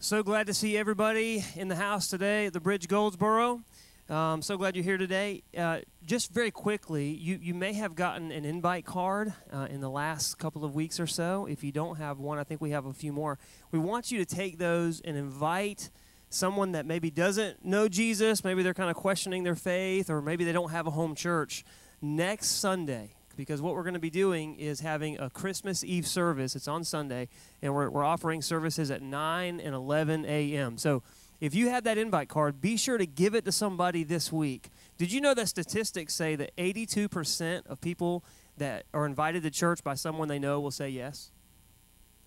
[0.00, 3.62] So glad to see everybody in the house today at the Bridge Goldsboro.
[4.08, 5.42] Um, so glad you're here today.
[5.56, 9.90] Uh, just very quickly, you, you may have gotten an invite card uh, in the
[9.90, 11.46] last couple of weeks or so.
[11.46, 13.40] If you don't have one, I think we have a few more.
[13.72, 15.90] We want you to take those and invite
[16.30, 20.44] someone that maybe doesn't know Jesus, maybe they're kind of questioning their faith, or maybe
[20.44, 21.64] they don't have a home church
[22.00, 26.56] next Sunday because what we're going to be doing is having a Christmas Eve service.
[26.56, 27.28] It's on Sunday,
[27.62, 30.76] and we're, we're offering services at 9 and 11 a.m.
[30.76, 31.04] So
[31.40, 34.70] if you have that invite card, be sure to give it to somebody this week.
[34.98, 38.24] Did you know that statistics say that 82% of people
[38.56, 41.30] that are invited to church by someone they know will say yes?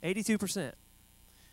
[0.02, 0.72] 82%.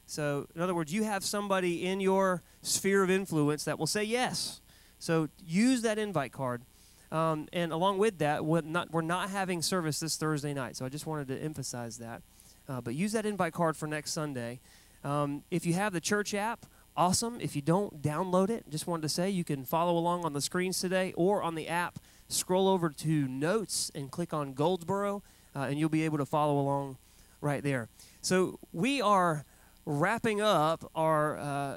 [0.07, 4.05] So, in other words, you have somebody in your sphere of influence that will say
[4.05, 4.61] yes.
[5.01, 6.63] So, use that invite card.
[7.11, 10.77] Um, and along with that, we're not, we're not, having service this Thursday night.
[10.77, 12.23] So I just wanted to emphasize that.
[12.69, 14.61] Uh, but use that invite card for next Sunday.
[15.05, 17.41] Um, if you have the church app, awesome.
[17.41, 18.69] If you don't, download it.
[18.69, 21.69] Just wanted to say you can follow along on the screens today or on the
[21.69, 21.99] app.
[22.29, 25.23] Scroll over to Notes and click on Goldsboro,
[25.57, 26.99] uh, and you'll be able to follow along
[27.41, 27.89] right there.
[28.21, 29.47] So we are
[29.87, 31.77] wrapping up our uh,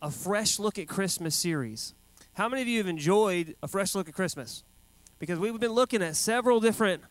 [0.00, 1.94] a fresh look at Christmas series.
[2.34, 4.64] How many of you have enjoyed a fresh look at Christmas?
[5.20, 7.04] Because we've been looking at several different,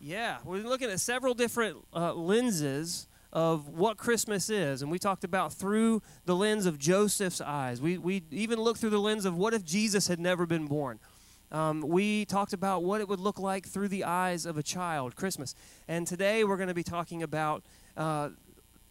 [0.00, 4.80] yeah, we've been looking at several different uh, lenses of what Christmas is.
[4.80, 7.82] And we talked about through the lens of Joseph's eyes.
[7.82, 11.00] We, we even looked through the lens of what if Jesus had never been born.
[11.52, 15.16] Um, we talked about what it would look like through the eyes of a child,
[15.16, 15.54] Christmas.
[15.86, 17.62] And today we're going to be talking about
[17.94, 18.30] uh,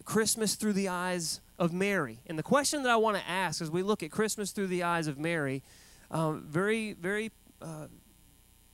[0.04, 2.20] Christmas through the eyes of Mary.
[2.26, 4.82] And the question that I want to ask as we look at Christmas through the
[4.82, 5.62] eyes of Mary,
[6.10, 7.30] um, very, very
[7.60, 7.86] uh,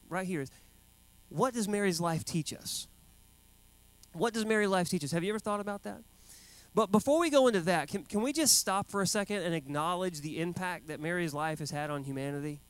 [0.09, 0.51] right here is
[1.29, 2.87] what does Mary's life teach us?
[4.13, 5.11] What does Mary's life teach us?
[5.11, 5.99] Have you ever thought about that?
[6.75, 9.55] But before we go into that, can, can we just stop for a second and
[9.55, 12.61] acknowledge the impact that Mary's life has had on humanity?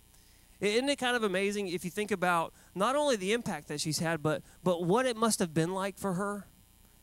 [0.60, 3.98] Isn't it kind of amazing if you think about not only the impact that she's
[3.98, 6.46] had, but, but what it must have been like for her?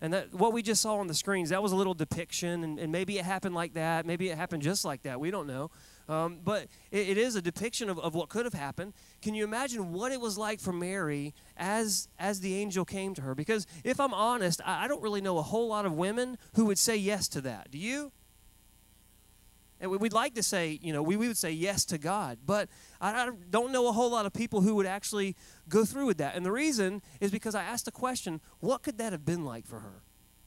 [0.03, 2.77] And that what we just saw on the screens, that was a little depiction, and,
[2.77, 4.05] and maybe it happened like that.
[4.05, 5.17] Maybe it happened just like that.
[5.17, 5.71] We don't know.
[6.09, 8.91] Um, but it, it is a depiction of, of what could have happened.
[9.21, 13.21] Can you imagine what it was like for Mary as, as the angel came to
[13.21, 13.33] her?
[13.33, 16.65] Because if I'm honest, I, I don't really know a whole lot of women who
[16.65, 17.71] would say yes to that.
[17.71, 18.11] Do you?
[19.83, 22.69] And we'd like to say, you know, we, we would say yes to God, but
[23.01, 25.35] I, don't know a whole lot of people who would actually
[25.67, 26.38] go through with that.
[26.38, 29.67] And the reason is because I asked the question, what could that have been like
[29.67, 30.01] for her?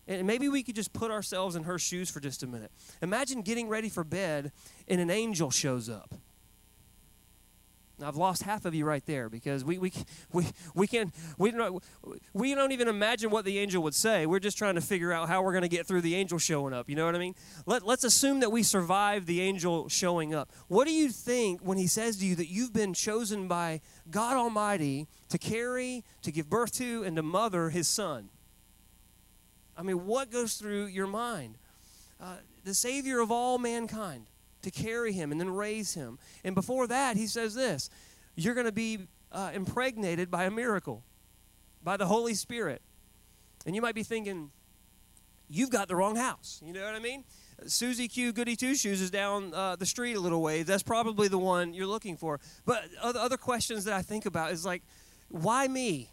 [0.09, 2.73] And maybe we could just put ourselves in her shoes for just a minute.
[3.03, 4.53] Imagine getting ready for bed
[4.89, 6.15] and an angel shows up.
[8.03, 9.93] I've lost half of you right there because we, we,
[10.33, 11.83] we, we, can, we, don't,
[12.35, 14.27] we don't even imagine what the angel would say.
[14.27, 16.75] We're just trying to figure out how we're going to get through the angel showing
[16.75, 16.91] up.
[16.91, 17.35] You know what I mean?
[17.65, 20.53] Let, let's assume that we survive the angel showing up.
[20.69, 23.81] What do you think when he says to you that you've been chosen by
[24.11, 28.29] God Almighty to carry, to give birth to, and to mother his son?
[29.77, 31.59] I mean, what goes through your mind?
[32.21, 34.27] Uh, the Savior of all mankind
[34.63, 36.19] to carry him and then raise him.
[36.45, 37.91] And before that, he says this
[38.35, 38.99] you're going to be
[39.33, 41.03] uh, impregnated by a miracle,
[41.83, 42.83] by the Holy Spirit.
[43.65, 44.51] And you might be thinking,
[45.49, 46.61] you've got the wrong house.
[46.65, 47.25] You know what I mean?
[47.67, 50.67] Susie Q Goody Two Shoes is down uh, the street a little ways.
[50.67, 52.39] That's probably the one you're looking for.
[52.67, 54.83] But other, other questions that I think about is like,
[55.29, 56.11] why me?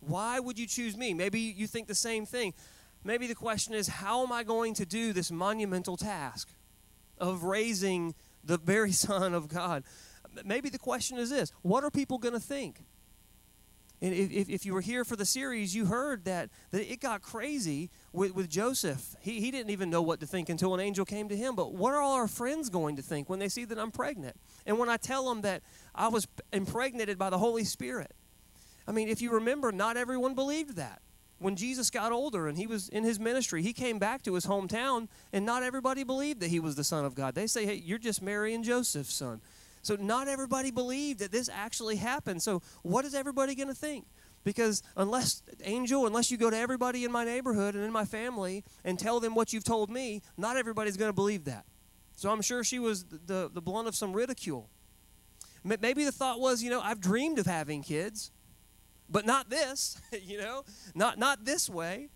[0.00, 1.12] Why would you choose me?
[1.12, 2.54] Maybe you think the same thing.
[3.02, 6.48] Maybe the question is, how am I going to do this monumental task?
[7.20, 8.14] Of raising
[8.44, 9.84] the very Son of God.
[10.44, 12.80] Maybe the question is this what are people going to think?
[14.02, 17.20] And if, if you were here for the series, you heard that, that it got
[17.20, 19.14] crazy with, with Joseph.
[19.20, 21.54] He, he didn't even know what to think until an angel came to him.
[21.54, 24.36] But what are all our friends going to think when they see that I'm pregnant?
[24.64, 25.62] And when I tell them that
[25.94, 28.12] I was impregnated by the Holy Spirit?
[28.88, 31.02] I mean, if you remember, not everyone believed that
[31.40, 34.44] when Jesus got older and he was in his ministry, he came back to his
[34.44, 37.34] hometown, and not everybody believed that he was the Son of God.
[37.34, 39.40] They say, hey, you're just Mary and Joseph's son.
[39.82, 42.42] So not everybody believed that this actually happened.
[42.42, 44.04] So what is everybody going to think?
[44.44, 48.62] Because unless, Angel, unless you go to everybody in my neighborhood and in my family
[48.84, 51.64] and tell them what you've told me, not everybody's going to believe that.
[52.16, 54.68] So I'm sure she was the, the blunt of some ridicule.
[55.64, 58.30] Maybe the thought was, you know, I've dreamed of having kids
[59.10, 60.64] but not this, you know,
[60.94, 62.08] not, not this way.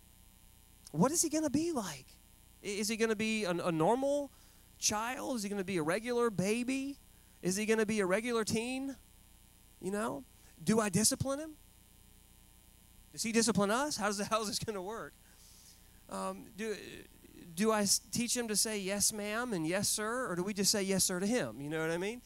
[0.92, 2.06] What is he going to be like?
[2.62, 4.30] Is he going to be a, a normal
[4.78, 5.36] child?
[5.36, 6.98] Is he going to be a regular baby?
[7.42, 8.96] Is he going to be a regular teen?
[9.80, 10.24] You know,
[10.62, 11.56] do I discipline him?
[13.12, 13.96] Does he discipline us?
[13.96, 15.14] How's, the how's this going to work?
[16.10, 16.76] Um, do,
[17.54, 20.70] do I teach him to say yes, ma'am, and yes, sir, or do we just
[20.70, 21.60] say yes, sir to him?
[21.60, 22.22] You know what I mean?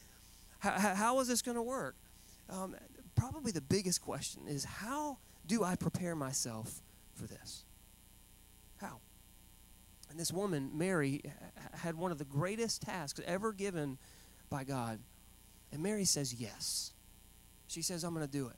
[0.60, 1.96] How, how is this going to work?
[2.50, 2.74] Um,
[3.18, 6.82] probably the biggest question is how do I prepare myself
[7.14, 7.64] for this?
[8.80, 9.00] How?
[10.10, 11.22] And this woman, Mary,
[11.74, 13.98] had one of the greatest tasks ever given
[14.48, 15.00] by God.
[15.72, 16.92] And Mary says yes.
[17.66, 18.56] She says, I'm going to do it.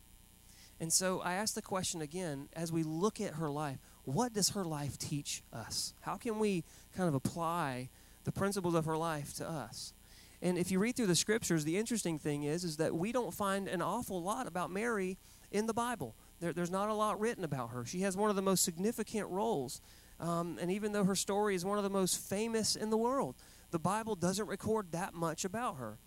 [0.78, 4.50] And so I ask the question again as we look at her life what does
[4.50, 5.92] her life teach us?
[6.00, 6.64] How can we
[6.96, 7.90] kind of apply
[8.24, 9.92] the principles of her life to us?
[10.42, 13.32] And if you read through the scriptures, the interesting thing is, is that we don't
[13.32, 15.18] find an awful lot about Mary
[15.50, 16.16] in the Bible.
[16.40, 17.84] There, there's not a lot written about her.
[17.84, 19.80] She has one of the most significant roles.
[20.18, 23.36] Um, and even though her story is one of the most famous in the world,
[23.70, 25.98] the Bible doesn't record that much about her.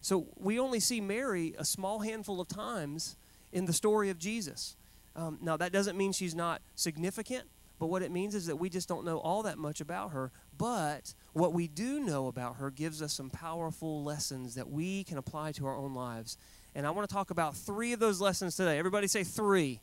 [0.00, 3.16] So we only see Mary a small handful of times
[3.52, 4.76] in the story of Jesus.
[5.16, 7.44] Um, now, that doesn't mean she's not significant,
[7.78, 10.30] but what it means is that we just don't know all that much about her.
[10.58, 15.16] But what we do know about her gives us some powerful lessons that we can
[15.16, 16.36] apply to our own lives.
[16.74, 18.76] And I want to talk about three of those lessons today.
[18.78, 19.80] Everybody say three.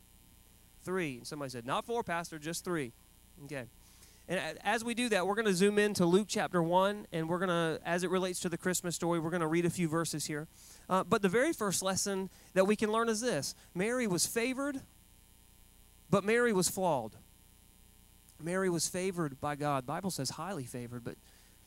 [0.84, 1.20] Three.
[1.24, 2.92] Somebody said, not four, Pastor, just three.
[3.44, 3.64] Okay.
[4.28, 7.38] And as we do that, we're going to zoom into Luke chapter 1, and we're
[7.38, 9.88] going to, as it relates to the Christmas story, we're going to read a few
[9.88, 10.48] verses here.
[10.90, 14.80] Uh, but the very first lesson that we can learn is this Mary was favored,
[16.10, 17.14] but Mary was flawed.
[18.40, 19.84] Mary was favored by God.
[19.84, 21.16] The Bible says highly favored, but,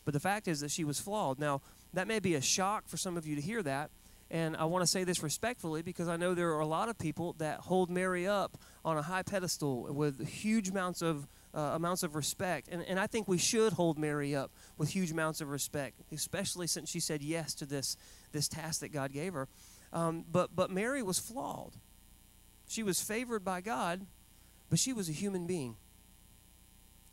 [0.05, 1.39] but the fact is that she was flawed.
[1.39, 1.61] Now,
[1.93, 3.89] that may be a shock for some of you to hear that,
[4.31, 6.97] and I want to say this respectfully because I know there are a lot of
[6.99, 12.03] people that hold Mary up on a high pedestal with huge amounts of uh, amounts
[12.03, 12.67] of respect.
[12.71, 16.67] And, and I think we should hold Mary up with huge amounts of respect, especially
[16.67, 17.97] since she said yes to this,
[18.31, 19.47] this task that God gave her.
[19.91, 21.73] Um, but, but Mary was flawed.
[22.67, 24.05] She was favored by God,
[24.69, 25.75] but she was a human being.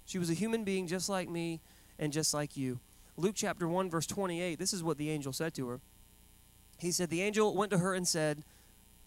[0.07, 1.61] She was a human being just like me
[1.99, 2.81] and just like you.
[3.17, 5.81] Luke chapter 1, verse 28, this is what the angel said to her.
[6.79, 8.45] He said, The angel went to her and said,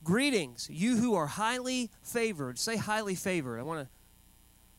[0.04, 2.58] Greetings, you who are highly favored.
[2.58, 3.60] Say highly favored.
[3.60, 3.88] I want to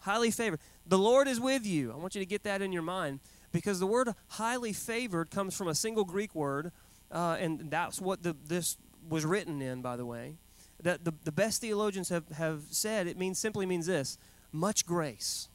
[0.00, 0.60] highly favored.
[0.86, 1.92] The Lord is with you.
[1.92, 3.20] I want you to get that in your mind
[3.52, 6.72] because the word highly favored comes from a single Greek word,
[7.12, 8.76] uh, and that's what the, this
[9.08, 10.36] was written in, by the way.
[10.82, 14.16] That the, the best theologians have, have said it means simply means this
[14.52, 15.49] much grace.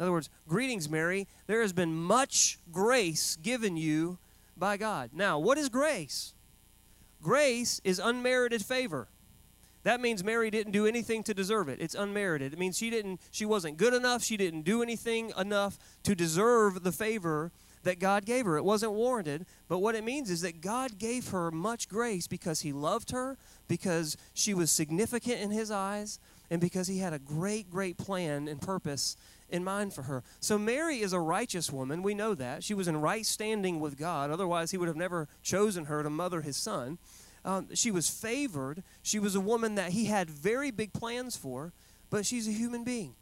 [0.00, 1.28] In other words, greetings, Mary.
[1.46, 4.16] There has been much grace given you
[4.56, 5.10] by God.
[5.12, 6.32] Now, what is grace?
[7.22, 9.08] Grace is unmerited favor.
[9.82, 11.82] That means Mary didn't do anything to deserve it.
[11.82, 12.54] It's unmerited.
[12.54, 16.82] It means she didn't she wasn't good enough, she didn't do anything enough to deserve
[16.82, 17.52] the favor
[17.82, 18.56] that God gave her.
[18.56, 22.60] It wasn't warranted, but what it means is that God gave her much grace because
[22.60, 23.36] he loved her,
[23.68, 26.18] because she was significant in his eyes,
[26.50, 29.16] and because he had a great great plan and purpose
[29.50, 30.22] in mind for her.
[30.40, 32.02] So Mary is a righteous woman.
[32.02, 32.64] We know that.
[32.64, 34.30] She was in right standing with God.
[34.30, 36.98] Otherwise, he would have never chosen her to mother his son.
[37.44, 38.82] Um, she was favored.
[39.02, 41.72] She was a woman that he had very big plans for,
[42.10, 43.14] but she's a human being.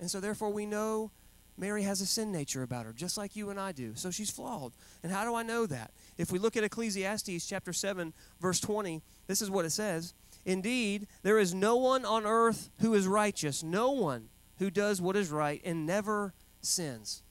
[0.00, 1.10] And so, therefore, we know
[1.56, 3.92] Mary has a sin nature about her, just like you and I do.
[3.94, 4.72] So she's flawed.
[5.02, 5.92] And how do I know that?
[6.18, 10.14] If we look at Ecclesiastes chapter 7, verse 20, this is what it says
[10.44, 14.28] Indeed, there is no one on earth who is righteous, no one
[14.62, 17.24] who does what is right and never sins.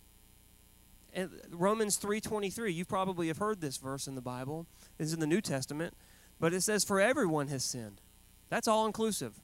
[1.14, 4.68] And Romans 3:23, you probably have heard this verse in the Bible.
[5.00, 5.96] It's in the New Testament.
[6.42, 8.02] But it says, For everyone has sinned.
[8.50, 9.40] That's all inclusive.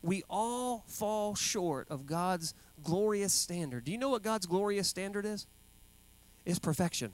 [0.00, 3.84] We all fall short of God's glorious standard.
[3.84, 5.48] Do you know what God's glorious standard is?
[6.46, 7.12] It's perfection.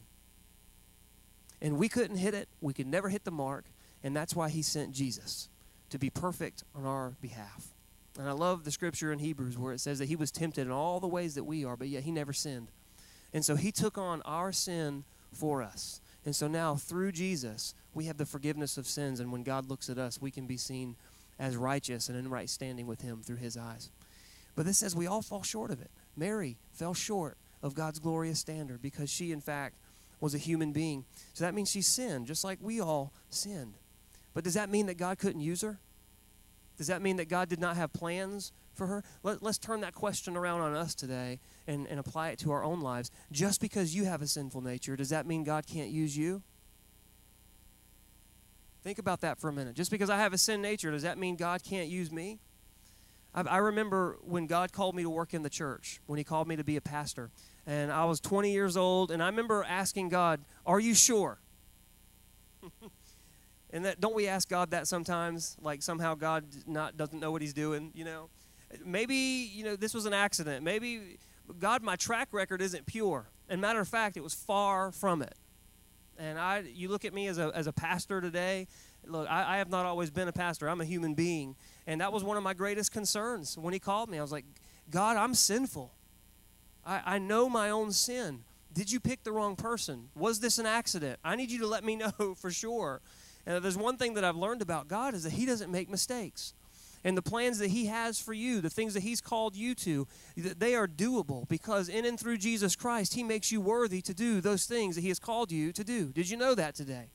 [1.62, 3.64] And we couldn't hit it, we could never hit the mark,
[4.02, 5.48] and that's why He sent Jesus
[5.88, 7.73] to be perfect on our behalf.
[8.18, 10.72] And I love the scripture in Hebrews where it says that He was tempted in
[10.72, 12.68] all the ways that we are, but yet He never sinned.
[13.32, 16.00] And so He took on our sin for us.
[16.24, 19.20] And so now, through Jesus, we have the forgiveness of sins.
[19.20, 20.96] And when God looks at us, we can be seen
[21.38, 23.90] as righteous and in right standing with Him through His eyes.
[24.54, 25.90] But this says we all fall short of it.
[26.16, 29.74] Mary fell short of God's glorious standard because she, in fact,
[30.20, 31.04] was a human being.
[31.34, 33.74] So that means she sinned, just like we all sinned.
[34.32, 35.78] But does that mean that God couldn't use her?
[36.76, 39.04] Does that mean that God did not have plans for her?
[39.22, 42.64] Let, us turn that question around on us today and, and apply it to our
[42.64, 43.10] own lives.
[43.30, 46.42] Just because you have a sinful nature, does that mean God can't use you?
[48.82, 49.74] Think about that for a minute.
[49.74, 52.38] Just because I have a sin nature, does that mean God can't use me?
[53.34, 56.48] I, I remember when God called me to work in the church, when He called
[56.48, 57.30] me to be a pastor.
[57.66, 61.38] And I was 20 years old, and I remember asking God, Are you sure?
[63.74, 65.56] and that don't we ask God that sometimes?
[65.60, 68.30] Like somehow God not doesn't know what He's doing, you know?
[68.84, 70.64] Maybe, you know, this was an accident.
[70.64, 71.18] Maybe
[71.58, 73.26] God, my track record isn't pure.
[73.48, 75.34] And matter of fact, it was far from it.
[76.16, 78.68] And I, you look at me as a, as a pastor today.
[79.06, 80.68] Look, I, I have not always been a pastor.
[80.68, 81.56] I'm a human being.
[81.86, 84.18] And that was one of my greatest concerns when he called me.
[84.18, 84.44] I was like,
[84.88, 85.92] God, I'm sinful.
[86.86, 88.44] I, I know my own sin.
[88.72, 90.08] Did you pick the wrong person?
[90.14, 91.18] Was this an accident?
[91.24, 93.00] I need you to let me know for sure.
[93.46, 96.54] And there's one thing that I've learned about God is that He doesn't make mistakes.
[97.06, 100.06] And the plans that He has for you, the things that He's called you to,
[100.36, 104.40] they are doable because in and through Jesus Christ, He makes you worthy to do
[104.40, 106.06] those things that He has called you to do.
[106.12, 107.10] Did you know that today?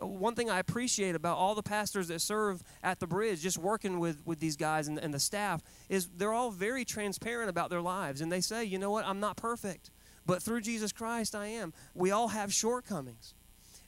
[0.00, 3.58] Uh, one thing I appreciate about all the pastors that serve at the bridge, just
[3.58, 7.70] working with, with these guys and, and the staff, is they're all very transparent about
[7.70, 8.20] their lives.
[8.20, 9.90] And they say, you know what, I'm not perfect,
[10.24, 11.72] but through Jesus Christ, I am.
[11.94, 13.34] We all have shortcomings.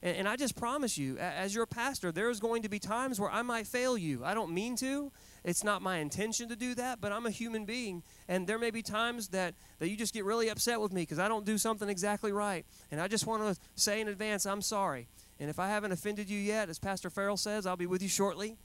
[0.01, 3.29] And, and I just promise you, as your pastor, there's going to be times where
[3.29, 4.23] I might fail you.
[4.23, 5.11] I don't mean to.
[5.43, 8.03] It's not my intention to do that, but I'm a human being.
[8.27, 11.19] And there may be times that, that you just get really upset with me because
[11.19, 12.65] I don't do something exactly right.
[12.91, 15.07] And I just want to say in advance, I'm sorry.
[15.39, 18.09] And if I haven't offended you yet, as Pastor Farrell says, I'll be with you
[18.09, 18.57] shortly.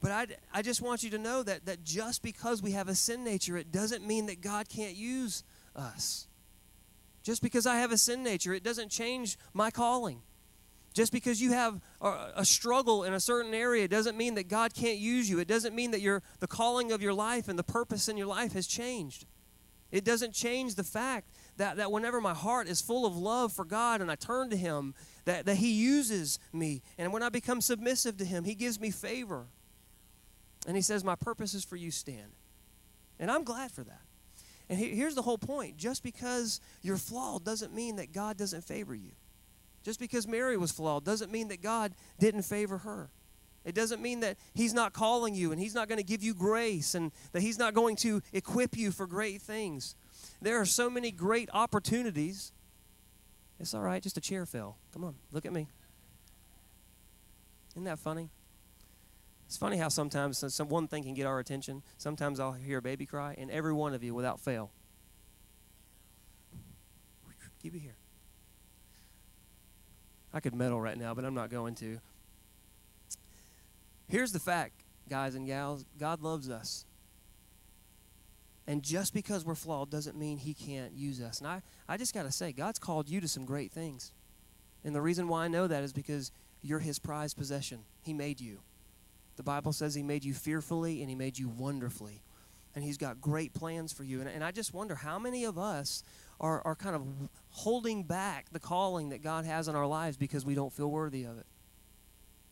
[0.00, 2.94] But I, I just want you to know that, that just because we have a
[2.94, 5.42] sin nature, it doesn't mean that God can't use
[5.74, 6.28] us.
[7.26, 10.22] Just because I have a sin nature, it doesn't change my calling.
[10.94, 14.98] Just because you have a, struggle in a certain area doesn't mean that God can't
[14.98, 15.40] use you.
[15.40, 18.28] It doesn't mean that your, the calling of your life and the purpose in your
[18.28, 19.26] life has changed.
[19.90, 23.64] It doesn't change the fact that, that whenever my heart is full of love for
[23.64, 26.80] God and I turn to Him, that, that He uses me.
[26.96, 29.46] And when I become submissive to Him, He gives me favor.
[30.64, 32.36] And He says, My purpose is for you, stand.
[33.18, 34.05] And I'm glad for that.
[34.68, 38.94] And here's the whole point just because you're flawed doesn't mean that God doesn't favor
[38.94, 39.12] you.
[39.84, 43.08] Just because Mary was flawed doesn't mean that God didn't favor her.
[43.64, 46.34] It doesn't mean that He's not calling you and He's not going to give you
[46.34, 49.94] grace and that He's not going to equip you for great things.
[50.42, 52.52] There are so many great opportunities.
[53.60, 54.78] It's all right, just a chair fell.
[54.92, 55.68] Come on, look at me.
[57.74, 58.30] Isn't that funny?
[59.46, 61.82] It's funny how sometimes some one thing can get our attention.
[61.98, 64.70] Sometimes I'll hear a baby cry, and every one of you, without fail,
[67.62, 67.96] keep it here.
[70.32, 71.98] I could meddle right now, but I'm not going to.
[74.08, 76.84] Here's the fact, guys and gals God loves us.
[78.68, 81.38] And just because we're flawed doesn't mean He can't use us.
[81.38, 84.12] And I, I just got to say, God's called you to some great things.
[84.84, 87.80] And the reason why I know that is because you're His prized possession.
[88.02, 88.58] He made you.
[89.36, 92.22] The Bible says He made you fearfully and He made you wonderfully.
[92.74, 94.20] And He's got great plans for you.
[94.20, 96.02] And, and I just wonder how many of us
[96.40, 97.06] are, are kind of
[97.50, 101.24] holding back the calling that God has in our lives because we don't feel worthy
[101.24, 101.46] of it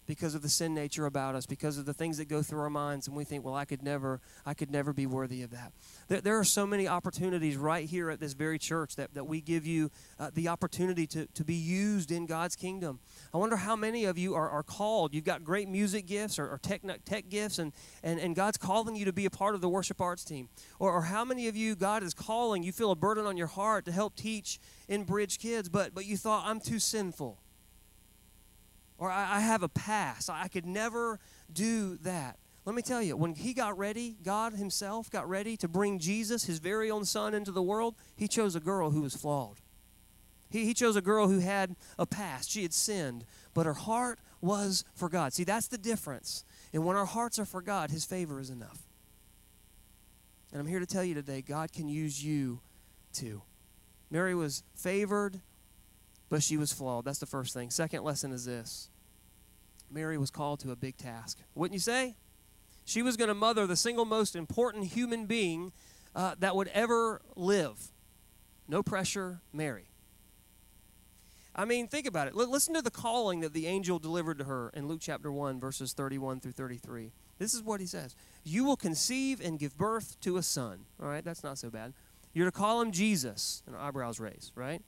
[0.06, 2.70] because of the sin nature about us, because of the things that go through our
[2.70, 5.72] minds, and we think, well, I could never, I could never be worthy of that.
[6.08, 9.40] There, there are so many opportunities right here at this very church that, that we
[9.40, 13.00] give you uh, the opportunity to, to be used in God's kingdom.
[13.32, 15.14] I wonder how many of you are, are called.
[15.14, 18.96] You've got great music gifts or, or tech, tech gifts, and, and, and God's calling
[18.96, 20.48] you to be a part of the worship arts team.
[20.78, 23.46] Or, or how many of you, God is calling, you feel a burden on your
[23.46, 24.58] heart to help teach
[24.88, 27.38] in Bridge Kids, but, but you thought, I'm too sinful
[29.04, 30.30] or I, I have a past.
[30.30, 31.20] I could never
[31.52, 32.38] do that.
[32.64, 36.44] Let me tell you, when he got ready, God himself got ready to bring Jesus,
[36.44, 39.60] his very own son, into the world, he chose a girl who was flawed.
[40.50, 42.50] He, he chose a girl who had a past.
[42.50, 45.34] She had sinned, but her heart was for God.
[45.34, 46.42] See, that's the difference.
[46.72, 48.88] And when our hearts are for God, his favor is enough.
[50.50, 52.60] And I'm here to tell you today, God can use you
[53.12, 53.42] too.
[54.10, 55.42] Mary was favored,
[56.30, 57.04] but she was flawed.
[57.04, 57.68] That's the first thing.
[57.68, 58.88] Second lesson is this
[59.90, 61.38] Mary was called to a big task.
[61.54, 62.16] Wouldn't you say?
[62.84, 65.72] She was going to mother the single most important human being
[66.14, 67.92] uh, that would ever live.
[68.68, 69.88] No pressure, Mary.
[71.56, 72.34] I mean, think about it.
[72.36, 75.60] L- listen to the calling that the angel delivered to her in Luke chapter 1,
[75.60, 77.12] verses 31 through 33.
[77.38, 80.80] This is what he says You will conceive and give birth to a son.
[81.00, 81.94] All right, that's not so bad.
[82.32, 83.62] You're to call him Jesus.
[83.66, 84.82] And eyebrows raised, right?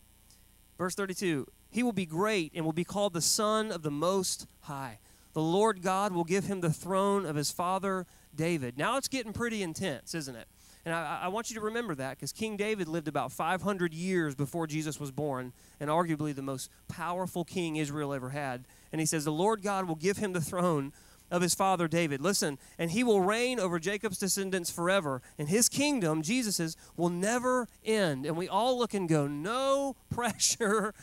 [0.77, 4.47] Verse 32 He will be great and will be called the Son of the Most
[4.63, 4.99] High.
[5.35, 8.79] The Lord God will give him the throne of his father David.
[8.79, 10.49] Now it's getting pretty intense, isn't it?
[10.87, 14.35] And I, I want you to remember that because King David lived about 500 years
[14.35, 18.65] before Jesus was born and arguably the most powerful king Israel ever had.
[18.91, 20.95] And he says, The Lord God will give him the throne
[21.31, 22.21] of his father David.
[22.21, 27.69] Listen, and he will reign over Jacob's descendants forever, and his kingdom, Jesus's, will never
[27.85, 28.27] end.
[28.27, 30.95] And we all look and go, no pressure,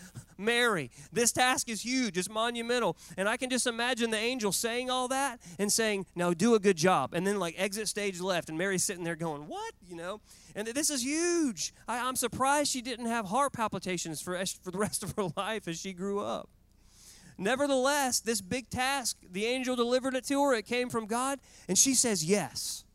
[0.44, 0.92] Mary.
[1.12, 2.98] This task is huge, it's monumental.
[3.18, 6.60] And I can just imagine the angel saying all that and saying, Now do a
[6.60, 7.14] good job.
[7.14, 8.50] And then, like, exit stage left.
[8.50, 9.74] And Mary's sitting there going, What?
[9.88, 10.22] You know?
[10.56, 11.74] And this is huge.
[11.88, 15.68] I, am surprised she didn't have heart palpitations for, for the rest of her life
[15.68, 16.50] as she grew up.
[17.38, 20.54] Nevertheless, this big task, the angel delivered it to her.
[20.54, 21.40] It came from God.
[21.68, 22.86] And she says yes.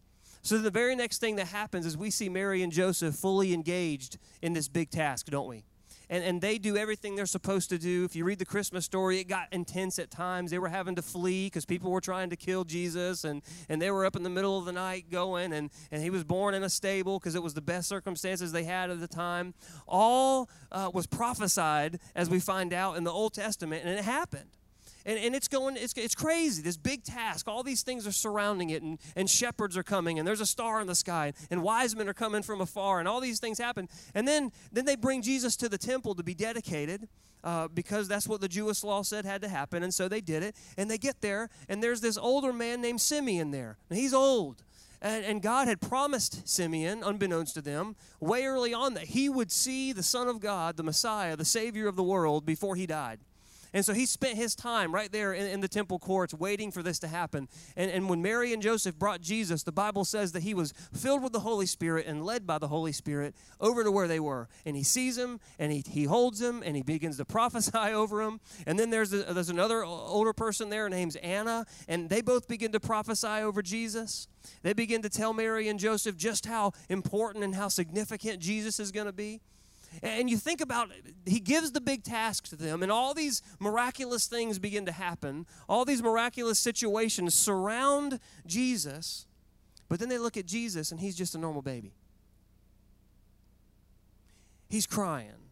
[0.43, 4.19] So the very next thing that happens is we see Mary and Joseph fully engaged
[4.40, 5.64] in this big task, don't we?
[6.10, 8.04] And, and they do everything they're supposed to do.
[8.04, 10.50] If you read the Christmas story, it got intense at times.
[10.50, 13.90] They were having to flee because people were trying to kill Jesus, and, and they
[13.90, 16.62] were up in the middle of the night going, and, and he was born in
[16.62, 19.54] a stable because it was the best circumstances they had at the time.
[19.86, 24.57] All uh, was prophesied, as we find out in the Old Testament, and it happened
[25.08, 26.62] and, and it's going it's, it's crazy.
[26.62, 27.48] This big task.
[27.48, 30.80] All these things are surrounding it and, and shepherds are coming and there's a star
[30.80, 33.88] in the sky and wise men are coming from afar and all these things happen.
[34.14, 37.08] And then then they bring jesus to the temple to be dedicated
[37.42, 40.42] uh, because that's what the jewish law said had to happen and so they did
[40.42, 40.54] it.
[40.76, 43.78] And they get there and there's this older man named simeon there.
[43.88, 44.62] He's old.
[45.00, 49.52] And, and, God had promised Simeon, unbeknownst to them, way early on that he would
[49.52, 53.20] see the Son of God, the Messiah, the Savior of the world, before he died.
[53.72, 56.82] And so he spent his time right there in, in, the temple courts waiting for
[56.82, 57.48] this to happen.
[57.76, 61.22] And, and when Mary and Joseph brought Jesus, the Bible says that he was filled
[61.22, 64.48] with the Holy Spirit and led by the Holy Spirit over to where they were.
[64.64, 68.22] And he sees him and he, he holds him and he begins to prophesy over
[68.22, 68.40] him.
[68.66, 72.72] And then there's, a, there's another older person there named Anna, and they both begin
[72.72, 74.28] to prophesy over Jesus.
[74.62, 78.92] They begin to tell Mary and Joseph just how important and how significant Jesus is
[78.92, 79.40] going to be.
[80.02, 80.90] And you think about
[81.26, 85.47] he gives the big task to them, and all these miraculous things begin to happen.
[85.68, 89.26] All these miraculous situations surround Jesus,
[89.88, 91.95] but then they look at Jesus, and he's just a normal baby.
[94.68, 95.50] He's crying,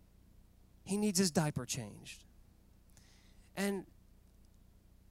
[0.85, 2.23] he needs his diaper changed.
[3.57, 3.87] And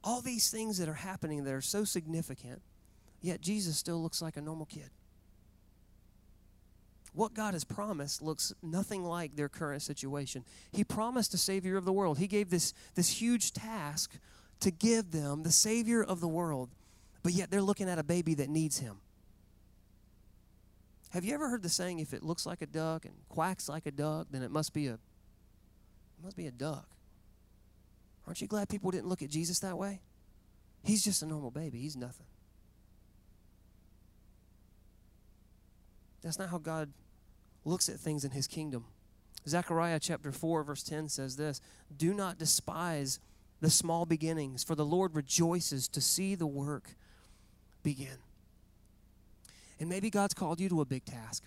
[0.04, 2.62] all these things that are happening that are so significant,
[3.20, 4.90] yet Jesus still looks like a normal kid
[7.16, 10.44] what God has promised looks nothing like their current situation.
[10.70, 12.18] He promised a Savior of the world.
[12.18, 14.18] He gave this, this huge task
[14.60, 16.70] to give them the Savior of the world,
[17.22, 18.98] but yet they're looking at a baby that needs Him.
[21.10, 23.86] Have you ever heard the saying, if it looks like a duck and quacks like
[23.86, 25.00] a duck, then it must be a, it
[26.22, 26.86] must be a duck?
[28.26, 30.00] Aren't you glad people didn't look at Jesus that way?
[30.84, 32.26] He's just a normal baby, he's nothing.
[36.22, 36.90] That's not how God
[37.66, 38.84] looks at things in his kingdom.
[39.48, 41.60] Zechariah chapter 4, verse 10 says this
[41.96, 43.20] Do not despise
[43.60, 46.94] the small beginnings, for the Lord rejoices to see the work
[47.82, 48.18] begin.
[49.78, 51.44] And maybe God's called you to a big task.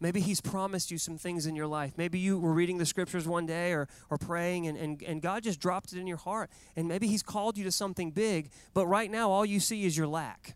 [0.00, 1.94] Maybe He's promised you some things in your life.
[1.96, 5.42] Maybe you were reading the scriptures one day or, or praying, and, and, and God
[5.42, 6.50] just dropped it in your heart.
[6.76, 9.96] And maybe He's called you to something big, but right now all you see is
[9.96, 10.54] your lack.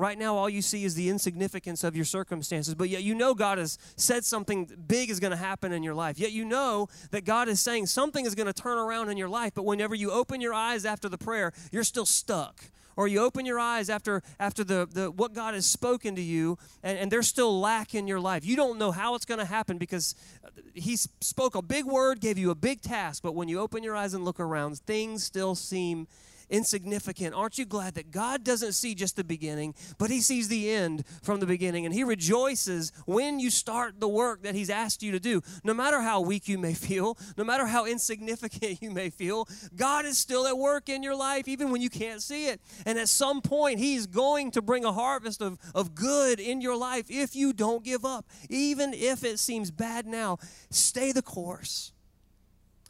[0.00, 3.34] Right now, all you see is the insignificance of your circumstances, but yet you know
[3.34, 6.18] God has said something big is going to happen in your life.
[6.18, 9.28] Yet you know that God is saying something is going to turn around in your
[9.28, 12.64] life, but whenever you open your eyes after the prayer, you're still stuck.
[12.96, 16.56] Or you open your eyes after, after the, the, what God has spoken to you,
[16.82, 18.42] and, and there's still lack in your life.
[18.42, 22.20] You don't know how it's going to happen because uh, He spoke a big word,
[22.20, 25.24] gave you a big task, but when you open your eyes and look around, things
[25.24, 26.08] still seem
[26.50, 27.34] insignificant.
[27.34, 31.04] Aren't you glad that God doesn't see just the beginning, but He sees the end
[31.22, 31.86] from the beginning?
[31.86, 35.42] And He rejoices when you start the work that He's asked you to do.
[35.64, 40.04] No matter how weak you may feel, no matter how insignificant you may feel, God
[40.04, 42.60] is still at work in your life, even when you can't see it.
[42.84, 46.76] And at some point, He's going to bring a harvest of, of good in your
[46.76, 48.26] life if you don't give up.
[48.48, 50.38] Even if it seems bad now,
[50.70, 51.92] stay the course.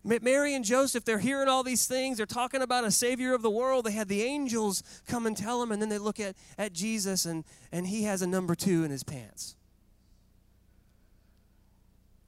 [0.03, 2.17] Mary and Joseph, they're hearing all these things.
[2.17, 3.85] They're talking about a Savior of the world.
[3.85, 7.27] They had the angels come and tell them, and then they look at, at Jesus,
[7.27, 9.57] and, and he has a number two in his pants.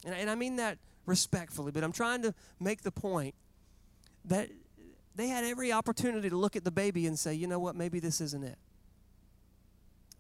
[0.05, 3.35] And, and I mean that respectfully, but I'm trying to make the point
[4.27, 4.51] that
[5.15, 8.01] they had every opportunity to look at the baby and say, you know what, maybe
[8.01, 8.59] this isn't it.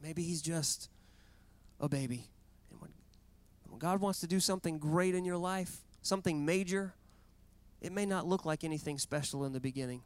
[0.02, 0.88] Maybe he's just
[1.80, 2.28] a baby.
[2.70, 2.90] And when,
[3.68, 6.94] when God wants to do something great in your life, something major,
[7.82, 10.02] it may not look like anything special in the beginning.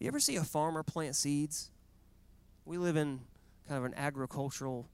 [0.00, 1.70] You ever see a farmer plant seeds?
[2.64, 3.20] We live in
[3.68, 4.88] kind of an agricultural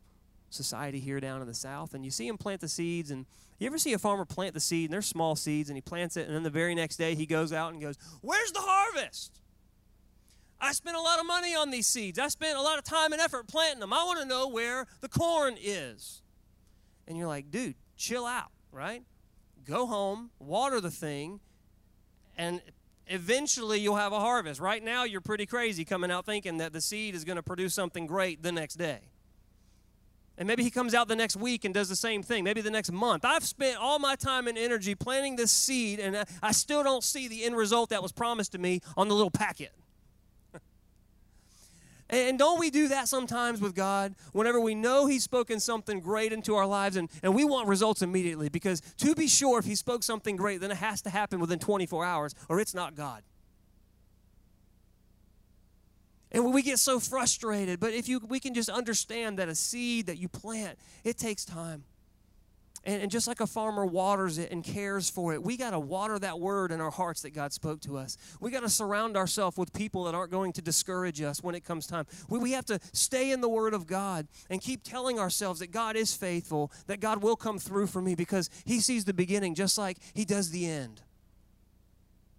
[0.50, 3.10] society here down in the south, and you see him plant the seeds.
[3.12, 3.24] And
[3.58, 6.16] you ever see a farmer plant the seed, and they're small seeds, and he plants
[6.16, 9.40] it, and then the very next day he goes out and goes, Where's the harvest?
[10.60, 12.18] I spent a lot of money on these seeds.
[12.18, 13.92] I spent a lot of time and effort planting them.
[13.92, 16.22] I want to know where the corn is.
[17.06, 19.02] And you're like, dude, chill out, right?
[19.64, 21.40] Go home, water the thing,
[22.36, 22.60] and
[23.06, 24.60] eventually you'll have a harvest.
[24.60, 27.74] Right now, you're pretty crazy coming out thinking that the seed is going to produce
[27.74, 29.00] something great the next day.
[30.36, 32.70] And maybe he comes out the next week and does the same thing, maybe the
[32.70, 33.24] next month.
[33.24, 37.28] I've spent all my time and energy planting this seed, and I still don't see
[37.28, 39.72] the end result that was promised to me on the little packet.
[42.10, 44.14] And don't we do that sometimes with God?
[44.32, 48.02] Whenever we know He's spoken something great into our lives and, and we want results
[48.02, 51.40] immediately, because to be sure, if He spoke something great, then it has to happen
[51.40, 53.22] within 24 hours or it's not God.
[56.30, 60.06] And we get so frustrated, but if you we can just understand that a seed
[60.06, 61.84] that you plant, it takes time.
[62.84, 65.80] And, and just like a farmer waters it and cares for it, we got to
[65.80, 68.16] water that word in our hearts that God spoke to us.
[68.40, 71.64] We got to surround ourselves with people that aren't going to discourage us when it
[71.64, 72.06] comes time.
[72.28, 75.70] We, we have to stay in the word of God and keep telling ourselves that
[75.70, 79.54] God is faithful, that God will come through for me because he sees the beginning
[79.54, 81.00] just like he does the end.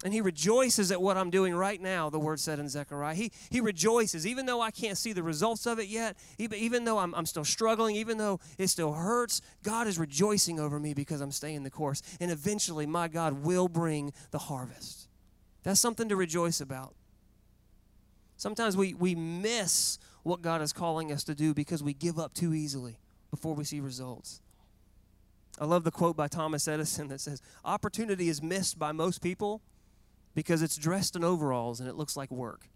[0.06, 3.16] And he rejoices at what I'm doing right now, the word said in Zechariah.
[3.16, 6.86] He, he rejoices, even though I can't see the results of it yet, even, even
[6.86, 10.94] though I'm, I'm still struggling, even though it still hurts, God is rejoicing over me
[10.94, 12.04] because I'm staying the course.
[12.20, 15.10] And eventually, my God will bring the harvest.
[15.64, 16.94] That's something to rejoice about.
[18.38, 22.36] Sometimes we, we miss what God is calling us to do because we give up
[22.36, 23.00] too easily
[23.32, 24.40] before we see results.
[25.60, 29.64] I love the quote by Thomas Edison that says, Opportunity is missed by most people
[30.36, 32.68] because it's dressed in overalls and it looks like work.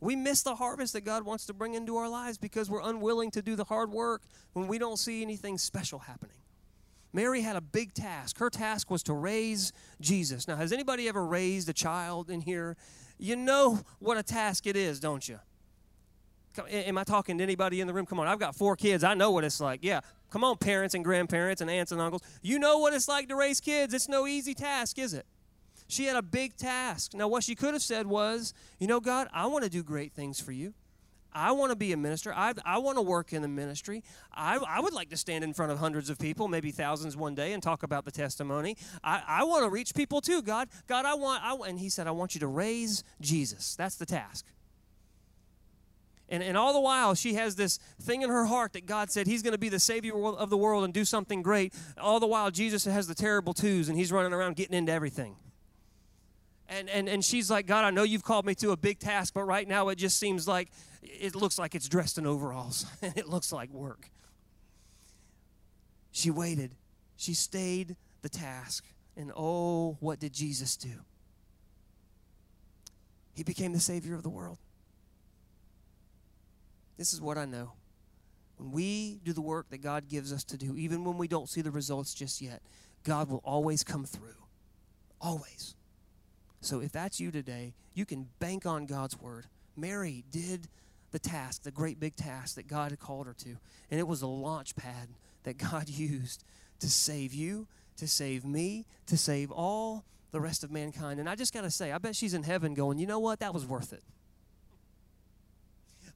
[0.00, 3.30] We miss the harvest that God wants to bring into our lives because we're unwilling
[3.32, 4.22] to do the hard work
[4.54, 6.36] when we don't see anything special happening.
[7.12, 8.38] Mary had a big task.
[8.38, 10.48] Her task was to raise Jesus.
[10.48, 12.76] Now, has anybody ever raised a child in here?
[13.18, 15.38] You know what a task it is, don't you?
[16.68, 18.06] Am I talking to anybody in the room?
[18.06, 19.04] Come on, I've got four kids.
[19.04, 19.80] I know what it's like.
[19.82, 22.22] Yeah, come on, parents and grandparents and aunts and uncles.
[22.42, 23.92] You know what it's like to raise kids.
[23.92, 25.26] It's no easy task, is it?
[25.90, 27.14] She had a big task.
[27.14, 30.12] Now, what she could have said was, You know, God, I want to do great
[30.12, 30.74] things for you.
[31.32, 32.32] I want to be a minister.
[32.34, 34.02] I, I want to work in the ministry.
[34.32, 37.34] I, I would like to stand in front of hundreds of people, maybe thousands one
[37.34, 38.76] day, and talk about the testimony.
[39.04, 40.68] I, I want to reach people too, God.
[40.88, 43.76] God, I want, I, and he said, I want you to raise Jesus.
[43.76, 44.46] That's the task.
[46.28, 49.26] And, and all the while, she has this thing in her heart that God said
[49.26, 51.74] He's going to be the Savior of the world and do something great.
[51.98, 55.34] All the while, Jesus has the terrible twos and He's running around getting into everything.
[56.70, 59.34] And, and, and she's like, God, I know you've called me to a big task,
[59.34, 60.70] but right now it just seems like
[61.02, 64.08] it looks like it's dressed in overalls and it looks like work.
[66.12, 66.76] She waited.
[67.16, 68.84] She stayed the task.
[69.16, 71.04] And oh, what did Jesus do?
[73.34, 74.58] He became the Savior of the world.
[76.96, 77.72] This is what I know.
[78.58, 81.48] When we do the work that God gives us to do, even when we don't
[81.48, 82.62] see the results just yet,
[83.02, 84.34] God will always come through.
[85.20, 85.74] Always.
[86.60, 89.46] So if that's you today, you can bank on God's word.
[89.76, 90.68] Mary did
[91.10, 93.56] the task, the great big task that God had called her to.
[93.90, 95.08] And it was a launch pad
[95.44, 96.44] that God used
[96.80, 101.18] to save you, to save me, to save all the rest of mankind.
[101.18, 103.40] And I just got to say, I bet she's in heaven going, you know what?
[103.40, 104.02] That was worth it.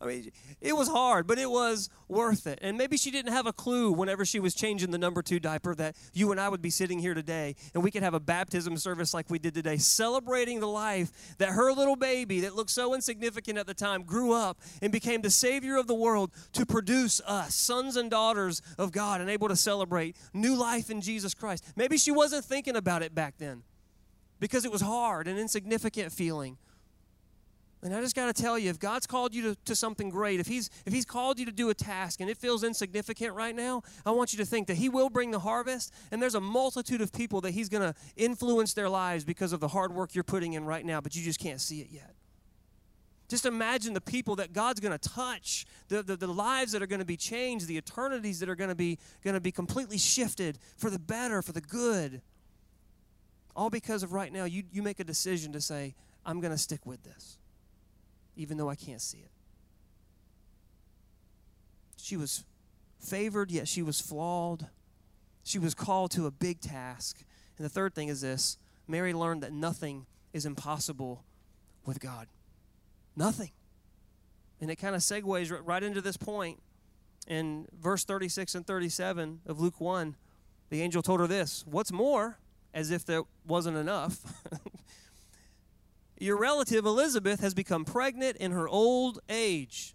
[0.00, 0.30] I mean,
[0.61, 2.59] it was hard, but it was worth it.
[2.62, 5.74] And maybe she didn't have a clue whenever she was changing the number two diaper
[5.76, 8.76] that you and I would be sitting here today and we could have a baptism
[8.76, 12.94] service like we did today, celebrating the life that her little baby that looked so
[12.94, 17.20] insignificant at the time grew up and became the Savior of the world to produce
[17.26, 21.64] us, sons and daughters of God, and able to celebrate new life in Jesus Christ.
[21.76, 23.62] Maybe she wasn't thinking about it back then
[24.40, 26.59] because it was hard and insignificant feeling.
[27.85, 30.40] And I just got to tell you, if God's called you to, to something great,
[30.40, 33.55] if he's, if he's called you to do a task and it feels insignificant right
[33.55, 35.92] now, I want you to think that He will bring the harvest.
[36.11, 39.61] And there's a multitude of people that He's going to influence their lives because of
[39.61, 42.14] the hard work you're putting in right now, but you just can't see it yet.
[43.29, 46.87] Just imagine the people that God's going to touch, the, the, the, lives that are
[46.87, 49.99] going to be changed, the eternities that are going to be going to be completely
[49.99, 52.23] shifted for the better, for the good.
[53.55, 55.94] All because of right now, you, you make a decision to say,
[56.25, 57.38] I'm going to stick with this
[58.37, 59.31] even though I can't see it.
[61.97, 62.44] She was
[62.99, 64.68] favored, yet she was flawed.
[65.42, 67.23] She was called to a big task.
[67.57, 71.25] And the third thing is this Mary learned that nothing is impossible
[71.87, 72.27] with God.
[73.16, 73.53] Nothing.
[74.61, 76.61] And it kind of segues right into this point.
[77.27, 80.14] In verse 36 and 37 of Luke 1,
[80.68, 82.38] the angel told her this What's more,
[82.75, 84.18] as if there wasn't enough,
[86.25, 89.95] Your relative Elizabeth has become pregnant in her old age.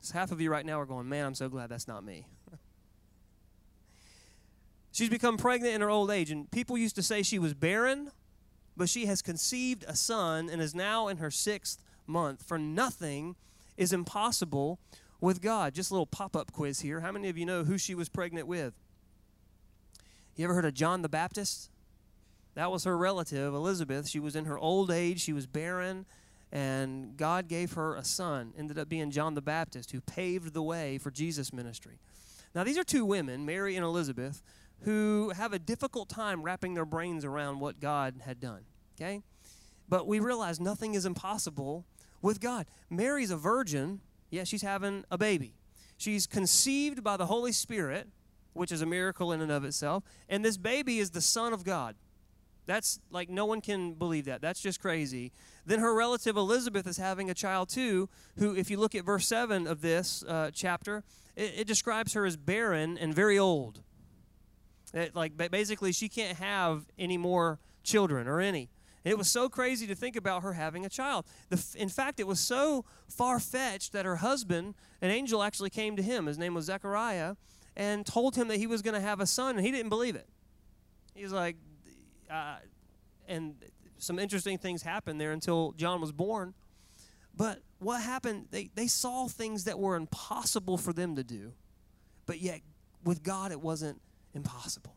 [0.00, 2.28] So half of you right now are going, Man, I'm so glad that's not me.
[4.92, 6.30] She's become pregnant in her old age.
[6.30, 8.12] And people used to say she was barren,
[8.76, 12.44] but she has conceived a son and is now in her sixth month.
[12.44, 13.34] For nothing
[13.76, 14.78] is impossible
[15.20, 15.74] with God.
[15.74, 17.00] Just a little pop up quiz here.
[17.00, 18.74] How many of you know who she was pregnant with?
[20.36, 21.68] You ever heard of John the Baptist?
[22.54, 24.08] That was her relative, Elizabeth.
[24.08, 26.04] She was in her old age, she was barren,
[26.50, 28.52] and God gave her a son.
[28.58, 31.98] Ended up being John the Baptist, who paved the way for Jesus' ministry.
[32.54, 34.42] Now, these are two women, Mary and Elizabeth,
[34.80, 38.64] who have a difficult time wrapping their brains around what God had done.
[38.96, 39.22] Okay?
[39.88, 41.86] But we realize nothing is impossible
[42.20, 42.66] with God.
[42.90, 45.54] Mary's a virgin, yeah, she's having a baby.
[45.96, 48.08] She's conceived by the Holy Spirit,
[48.52, 51.64] which is a miracle in and of itself, and this baby is the Son of
[51.64, 51.94] God.
[52.66, 54.40] That's like no one can believe that.
[54.40, 55.32] That's just crazy.
[55.66, 59.26] Then her relative Elizabeth is having a child too, who, if you look at verse
[59.26, 61.02] 7 of this uh, chapter,
[61.36, 63.80] it, it, describes her as barren and very old.
[64.94, 68.70] It, like basically, she can't have any more children or any.
[69.04, 71.26] It was so crazy to think about her having a child.
[71.48, 75.96] The, in fact, it was so far fetched that her husband, an angel, actually came
[75.96, 76.26] to him.
[76.26, 77.34] His name was Zechariah,
[77.76, 80.14] and told him that he was going to have a son, and he didn't believe
[80.14, 80.28] it.
[81.14, 81.56] He was like,
[82.32, 82.56] uh,
[83.28, 83.54] and
[83.98, 86.54] some interesting things happened there until John was born.
[87.36, 91.52] But what happened, they, they saw things that were impossible for them to do,
[92.26, 92.60] but yet
[93.04, 94.00] with God it wasn't
[94.34, 94.96] impossible.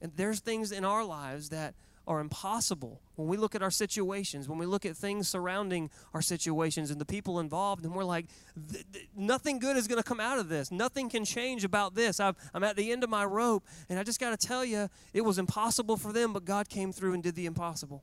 [0.00, 1.74] And there's things in our lives that
[2.06, 6.22] are impossible when we look at our situations, when we look at things surrounding our
[6.22, 8.26] situations and the people involved, and we're like,
[9.14, 10.72] nothing good is going to come out of this.
[10.72, 12.18] Nothing can change about this.
[12.18, 14.88] i am at the end of my rope, and I just got to tell you,
[15.12, 18.02] it was impossible for them, but God came through and did the impossible.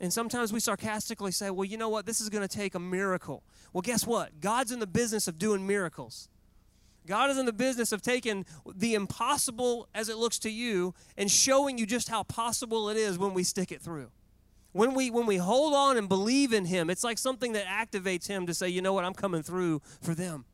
[0.00, 2.04] And sometimes we sarcastically say, well, you know what?
[2.04, 3.42] This is going to take a miracle.
[3.72, 4.40] Well, guess what?
[4.40, 6.28] God's in the business of doing miracles.
[7.06, 11.30] God is in the business of taking the impossible as it looks to you and
[11.30, 14.10] showing you just how possible it is when we stick it through.
[14.72, 18.26] When we when we hold on and believe in him, it's like something that activates
[18.26, 19.04] him to say, "You know what?
[19.04, 20.46] I'm coming through for them."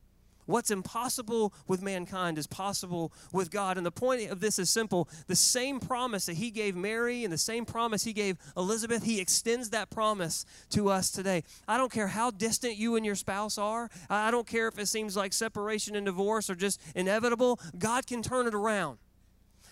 [0.50, 3.76] What's impossible with mankind is possible with God.
[3.76, 5.08] And the point of this is simple.
[5.26, 9.20] The same promise that He gave Mary and the same promise He gave Elizabeth, He
[9.20, 11.44] extends that promise to us today.
[11.68, 14.86] I don't care how distant you and your spouse are, I don't care if it
[14.86, 17.60] seems like separation and divorce are just inevitable.
[17.78, 18.98] God can turn it around.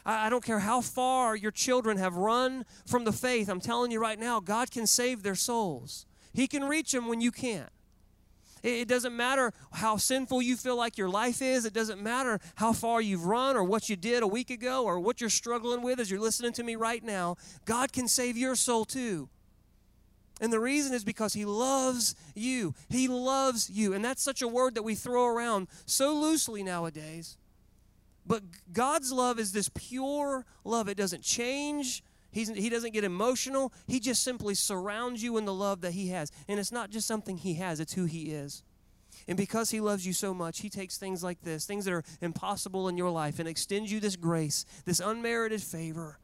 [0.06, 3.48] I don't care how far your children have run from the faith.
[3.48, 6.06] I'm telling you right now, God can save their souls.
[6.32, 7.70] He can reach them when you can't.
[8.62, 11.64] It doesn't matter how sinful you feel like your life is.
[11.64, 14.98] It doesn't matter how far you've run or what you did a week ago or
[15.00, 17.36] what you're struggling with as you're listening to me right now.
[17.64, 19.28] God can save your soul too.
[20.40, 22.74] And the reason is because He loves you.
[22.88, 23.92] He loves you.
[23.92, 27.36] And that's such a word that we throw around so loosely nowadays.
[28.26, 28.42] But
[28.72, 30.88] God's love is this pure love.
[30.88, 33.72] It doesn't change, He's, he doesn't get emotional.
[33.86, 36.30] He just simply surrounds you in the love that He has.
[36.46, 38.62] And it's not just something He has, it's who He is.
[39.26, 42.04] And because He loves you so much, He takes things like this, things that are
[42.20, 46.18] impossible in your life, and extends you this grace, this unmerited favor,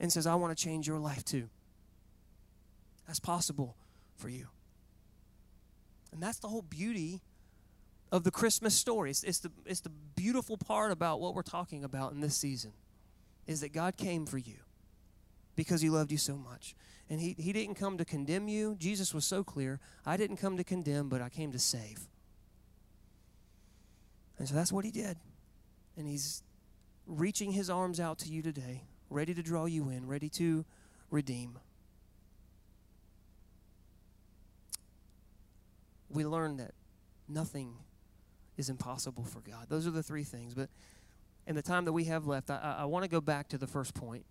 [0.00, 1.48] and says, I want to change your life too.
[3.06, 3.76] That's possible
[4.16, 4.48] for you.
[6.12, 7.20] And that's the whole beauty
[8.10, 9.10] of the Christmas story.
[9.10, 12.72] It's, it's, the, it's the beautiful part about what we're talking about in this season
[13.46, 14.65] is that God came for you
[15.56, 16.76] because he loved you so much.
[17.08, 18.76] And he, he didn't come to condemn you.
[18.78, 19.80] Jesus was so clear.
[20.04, 22.06] I didn't come to condemn, but I came to save.
[24.38, 25.16] And so that's what he did.
[25.96, 26.42] And he's
[27.06, 30.64] reaching his arms out to you today, ready to draw you in, ready to
[31.10, 31.58] redeem.
[36.10, 36.72] We learn that
[37.28, 37.74] nothing
[38.56, 39.66] is impossible for God.
[39.68, 40.54] Those are the three things.
[40.54, 40.68] But
[41.46, 43.66] in the time that we have left, I, I want to go back to the
[43.66, 44.24] first point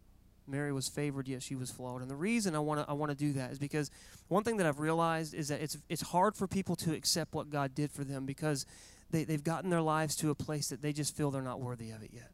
[0.48, 2.02] Mary was favored, yet she was flawed.
[2.02, 3.90] And the reason I want to I want to do that is because
[4.28, 7.50] one thing that I've realized is that it's it's hard for people to accept what
[7.50, 8.66] God did for them because
[9.12, 11.92] they, they've gotten their lives to a place that they just feel they're not worthy
[11.92, 12.32] of it yet.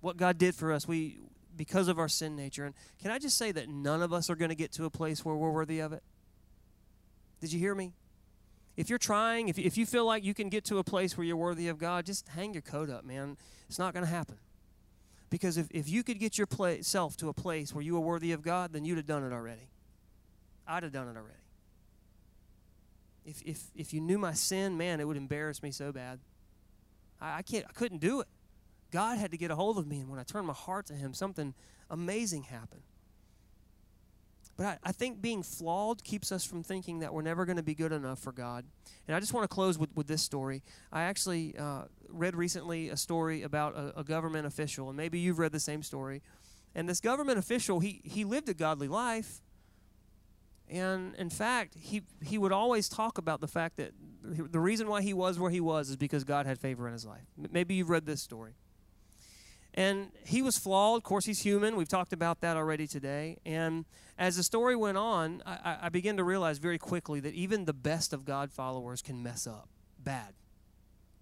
[0.00, 1.18] What God did for us, we
[1.56, 2.64] because of our sin nature.
[2.64, 4.90] And can I just say that none of us are going to get to a
[4.90, 6.02] place where we're worthy of it?
[7.40, 7.92] Did you hear me?
[8.76, 11.26] If you're trying, if, if you feel like you can get to a place where
[11.26, 13.36] you're worthy of God, just hang your coat up, man.
[13.68, 14.36] It's not going to happen.
[15.30, 18.42] Because if, if you could get yourself to a place where you were worthy of
[18.42, 19.68] God, then you'd have done it already.
[20.66, 21.34] I'd have done it already.
[23.24, 26.18] If, if, if you knew my sin, man, it would embarrass me so bad.
[27.20, 28.26] I, I, can't, I couldn't do it.
[28.90, 30.94] God had to get a hold of me, and when I turned my heart to
[30.94, 31.52] Him, something
[31.90, 32.82] amazing happened.
[34.58, 37.62] But I, I think being flawed keeps us from thinking that we're never going to
[37.62, 38.66] be good enough for God.
[39.06, 40.64] And I just want to close with, with this story.
[40.92, 45.38] I actually uh, read recently a story about a, a government official, and maybe you've
[45.38, 46.22] read the same story.
[46.74, 49.40] And this government official, he, he lived a godly life.
[50.68, 53.92] And in fact, he, he would always talk about the fact that
[54.22, 57.06] the reason why he was where he was is because God had favor in his
[57.06, 57.24] life.
[57.36, 58.54] Maybe you've read this story.
[59.78, 60.96] And he was flawed.
[60.96, 61.76] Of course, he's human.
[61.76, 63.36] We've talked about that already today.
[63.46, 63.84] And
[64.18, 67.72] as the story went on, I, I began to realize very quickly that even the
[67.72, 69.68] best of God followers can mess up
[70.02, 70.34] bad.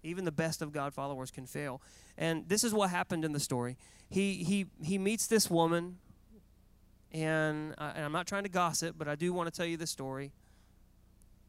[0.01, 1.83] Even the best of God followers can fail.
[2.17, 3.77] And this is what happened in the story.
[4.09, 5.99] He, he, he meets this woman,
[7.11, 9.77] and, I, and I'm not trying to gossip, but I do want to tell you
[9.77, 10.31] the story.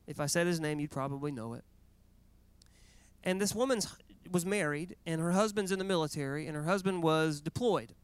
[0.06, 1.64] If I said his name, you'd probably know it.
[3.24, 3.80] And this woman
[4.30, 7.94] was married, and her husband's in the military, and her husband was deployed.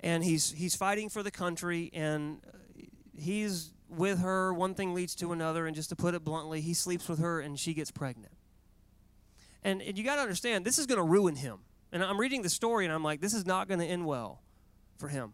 [0.00, 2.82] And he's, he's fighting for the country, and uh,
[3.16, 4.52] he's with her.
[4.52, 7.40] One thing leads to another, and just to put it bluntly, he sleeps with her,
[7.40, 8.32] and she gets pregnant.
[9.62, 11.60] And, and you got to understand, this is going to ruin him.
[11.90, 14.42] And I'm reading the story, and I'm like, this is not going to end well
[14.98, 15.32] for him.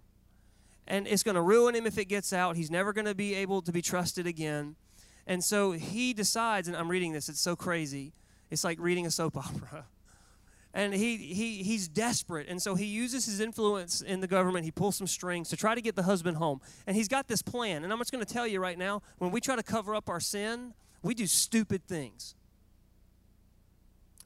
[0.87, 2.57] And it's going to ruin him if it gets out.
[2.57, 4.77] He's never going to be able to be trusted again.
[5.27, 8.13] And so he decides, and I'm reading this, it's so crazy.
[8.51, 9.87] It's like reading a soap opera.
[10.73, 12.49] And he, he, he's desperate.
[12.49, 14.65] And so he uses his influence in the government.
[14.65, 16.61] He pulls some strings to try to get the husband home.
[16.87, 17.83] And he's got this plan.
[17.83, 20.09] And I'm just going to tell you right now when we try to cover up
[20.09, 22.37] our sin, we do stupid things.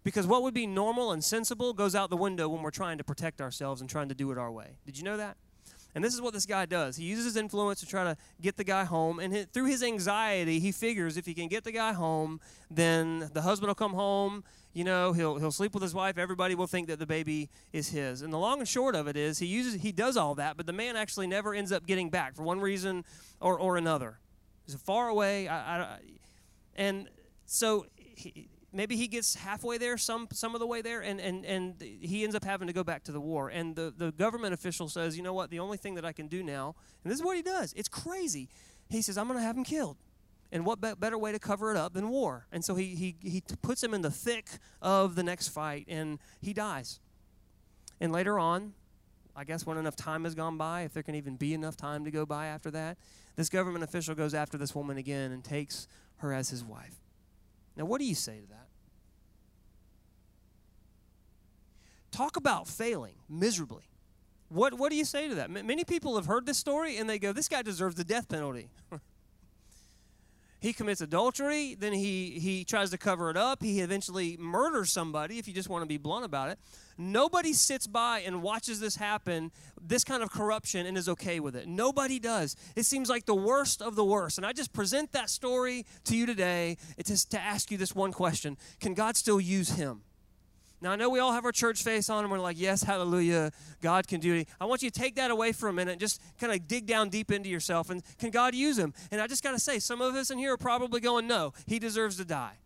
[0.02, 3.04] Because what would be normal and sensible goes out the window when we're trying to
[3.04, 4.76] protect ourselves and trying to do it our way.
[4.84, 5.38] Did you know that?
[5.94, 6.96] And this is what this guy does.
[6.96, 9.20] He uses his influence to try to get the guy home.
[9.20, 13.42] And through his anxiety, he figures if he can get the guy home, then the
[13.42, 14.42] husband will come home.
[14.72, 16.18] You know, he'll, he'll sleep with his wife.
[16.18, 18.22] Everybody will think that the baby is his.
[18.22, 20.66] And the long and short of it is he uses he does all that, but
[20.66, 23.04] the man actually never ends up getting back for one reason
[23.40, 24.18] or, or another.
[24.66, 25.46] He's far away.
[25.46, 25.98] I, I,
[26.74, 27.08] and
[27.46, 31.46] so he, maybe he gets halfway there, some some of the way there, and, and,
[31.46, 33.48] and he ends up having to go back to the war.
[33.48, 36.26] And the, the government official says, you know what, the only thing that I can
[36.26, 38.48] do now, and this is what he does, it's crazy.
[38.90, 39.96] He says, I'm going to have him killed.
[40.52, 42.46] And what be- better way to cover it up than war?
[42.52, 44.46] And so he, he, he puts him in the thick
[44.82, 47.00] of the next fight, and he dies.
[48.00, 48.74] And later on,
[49.34, 52.04] I guess when enough time has gone by, if there can even be enough time
[52.04, 52.98] to go by after that,
[53.36, 57.00] this government official goes after this woman again and takes her as his wife.
[57.76, 58.63] Now, what do you say to that?
[62.14, 63.82] Talk about failing miserably.
[64.48, 65.50] What, what do you say to that?
[65.50, 68.28] M- many people have heard this story and they go, This guy deserves the death
[68.28, 68.68] penalty.
[70.60, 73.64] he commits adultery, then he, he tries to cover it up.
[73.64, 76.60] He eventually murders somebody, if you just want to be blunt about it.
[76.96, 79.50] Nobody sits by and watches this happen,
[79.82, 81.66] this kind of corruption, and is okay with it.
[81.66, 82.54] Nobody does.
[82.76, 84.38] It seems like the worst of the worst.
[84.38, 87.92] And I just present that story to you today It's just to ask you this
[87.92, 90.02] one question Can God still use him?
[90.84, 93.52] Now, I know we all have our church face on and we're like, yes, hallelujah,
[93.80, 94.48] God can do it.
[94.60, 96.84] I want you to take that away for a minute and just kind of dig
[96.84, 98.92] down deep into yourself and can God use him?
[99.10, 101.54] And I just got to say, some of us in here are probably going, no,
[101.64, 102.58] he deserves to die.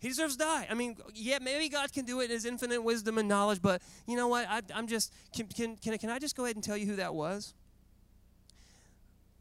[0.00, 0.66] He deserves to die.
[0.68, 3.80] I mean, yeah, maybe God can do it in his infinite wisdom and knowledge, but
[4.08, 4.48] you know what?
[4.48, 6.96] I, am just, can, can, can, can I just go ahead and tell you who
[6.96, 7.54] that was?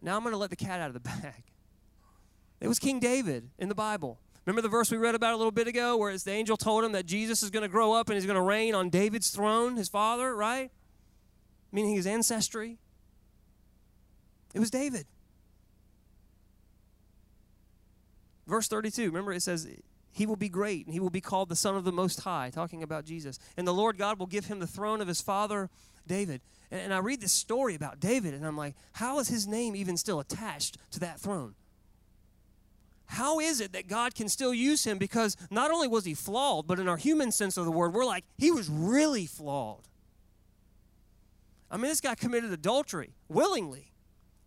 [0.04, 1.46] Now I'm going to let the cat out of the bag.
[2.62, 4.20] It was King David in the Bible.
[4.46, 6.92] Remember the verse we read about a little bit ago where the angel told him
[6.92, 9.76] that Jesus is going to grow up and he's going to reign on David's throne,
[9.76, 10.72] his father, right?
[11.72, 12.78] Meaning his ancestry.
[14.54, 15.08] It was David.
[18.46, 19.68] Verse 32, remember it says,
[20.12, 22.52] He will be great and he will be called the Son of the Most High,
[22.54, 23.40] talking about Jesus.
[23.58, 25.72] And the Lord God will give him the throne of his father
[26.08, 26.42] David.
[26.70, 29.76] And, and I read this story about David and I'm like, how is his name
[29.76, 31.56] even still attached to that throne?
[33.08, 34.98] How is it that God can still use him?
[34.98, 38.06] Because not only was he flawed, but in our human sense of the word, we're
[38.06, 39.84] like, he was really flawed.
[41.70, 43.92] I mean, this guy committed adultery willingly,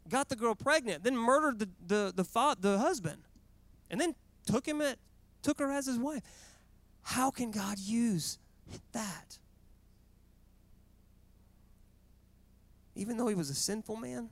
[0.09, 3.23] got the girl pregnant, then murdered the, the, the, fa- the husband,
[3.90, 4.14] and then
[4.47, 4.99] took him at,
[5.42, 6.23] took her as his wife.
[7.03, 8.38] How can God use
[8.92, 9.38] that?
[12.94, 14.31] Even though he was a sinful man,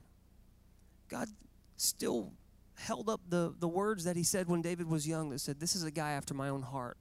[1.08, 1.28] God
[1.76, 2.32] still
[2.78, 5.74] held up the, the words that he said when David was young that said, This
[5.74, 6.96] is a guy after my own heart.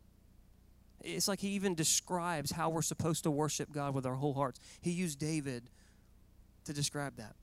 [1.01, 4.59] It's like he even describes how we're supposed to worship God with our whole hearts.
[4.82, 5.69] He used David
[6.63, 7.36] to describe that.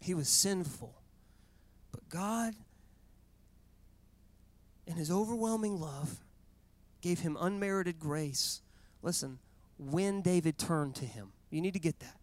[0.00, 0.94] He was sinful,
[1.92, 2.54] but God,
[4.86, 6.18] in his overwhelming love,
[7.00, 8.62] gave him unmerited grace.
[9.00, 9.38] Listen,
[9.78, 12.16] when David turned to him, you need to get that.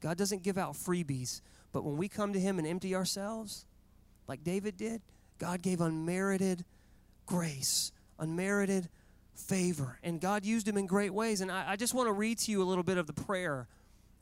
[0.00, 1.40] God doesn't give out freebies,
[1.72, 3.66] but when we come to him and empty ourselves,
[4.30, 5.02] like David did,
[5.38, 6.64] God gave unmerited
[7.26, 8.88] grace, unmerited
[9.34, 9.98] favor.
[10.04, 11.40] And God used him in great ways.
[11.40, 13.66] And I, I just want to read to you a little bit of the prayer.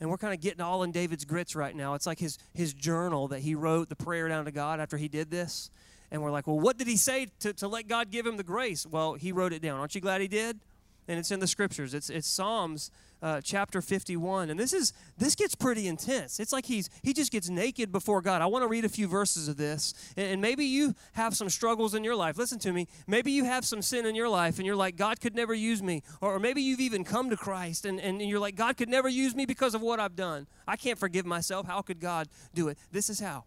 [0.00, 1.92] And we're kind of getting all in David's grits right now.
[1.92, 5.08] It's like his, his journal that he wrote the prayer down to God after he
[5.08, 5.70] did this.
[6.10, 8.42] And we're like, well, what did he say to, to let God give him the
[8.42, 8.86] grace?
[8.86, 9.78] Well, he wrote it down.
[9.78, 10.58] Aren't you glad he did?
[11.06, 11.92] And it's in the scriptures.
[11.92, 12.90] It's, it's Psalms
[13.22, 16.38] uh, chapter 51 and this is this gets pretty intense.
[16.38, 18.42] It's like he's he just gets naked before god.
[18.42, 21.48] I want to read a few verses of this and, and, maybe you have some
[21.50, 22.38] struggles in your life.
[22.38, 22.86] Listen to me.
[23.06, 25.82] Maybe you have some sin in your life and you're like god could never use
[25.82, 26.02] me.
[26.20, 29.08] Or, or maybe you've even come to christ and, and you're like god could never
[29.08, 30.46] use me because of what i've done.
[30.66, 31.66] I can't forgive myself.
[31.66, 32.78] How could god do it?
[32.92, 33.44] This is how.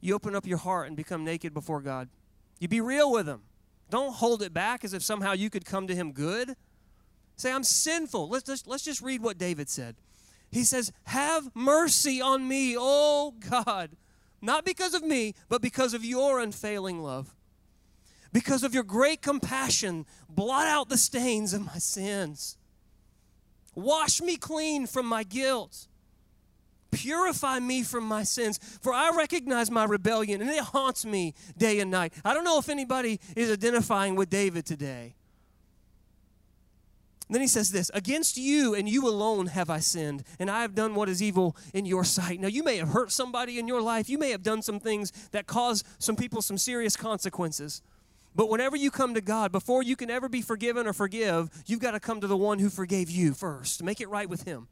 [0.00, 2.08] You open up your heart and become naked before god.
[2.58, 3.42] You be real with him.
[3.90, 6.56] Don't hold it back as if somehow you could come to him good
[7.40, 8.28] Say, I'm sinful.
[8.28, 9.96] Let's, let's, just read what David said.
[10.50, 13.92] He says, Have mercy on me, oh God.
[14.42, 17.34] Not because of me, but because of your unfailing love.
[18.30, 22.58] Because of your great compassion, blot out the stains of my sins.
[23.74, 25.88] Wash me clean from my guilt.
[26.90, 31.80] Purify me from my sins, for I recognize my rebellion and it haunts me day
[31.80, 32.12] and night.
[32.22, 35.14] I don't know if anybody is identifying with David today.
[37.30, 40.62] And then he says this Against you and you alone have I sinned, and I
[40.62, 42.40] have done what is evil in your sight.
[42.40, 44.08] Now, you may have hurt somebody in your life.
[44.08, 47.82] You may have done some things that cause some people some serious consequences.
[48.34, 51.78] But whenever you come to God, before you can ever be forgiven or forgive, you've
[51.78, 53.80] got to come to the one who forgave you first.
[53.80, 54.66] Make it right with Him.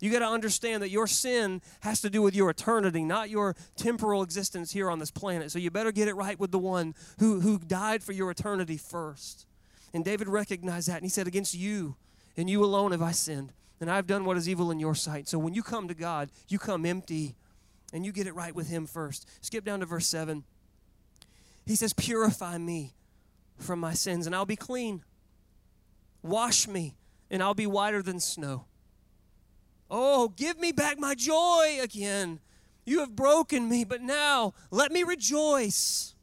[0.00, 3.54] You got to understand that your sin has to do with your eternity, not your
[3.76, 5.52] temporal existence here on this planet.
[5.52, 8.78] So you better get it right with the one who, who died for your eternity
[8.78, 9.46] first.
[9.94, 11.96] And David recognized that and he said, Against you
[12.36, 15.28] and you alone have I sinned, and I've done what is evil in your sight.
[15.28, 17.36] So when you come to God, you come empty
[17.92, 19.28] and you get it right with Him first.
[19.40, 20.42] Skip down to verse 7.
[21.64, 22.94] He says, Purify me
[23.56, 25.04] from my sins, and I'll be clean.
[26.22, 26.96] Wash me,
[27.30, 28.64] and I'll be whiter than snow.
[29.88, 32.40] Oh, give me back my joy again.
[32.84, 36.16] You have broken me, but now let me rejoice.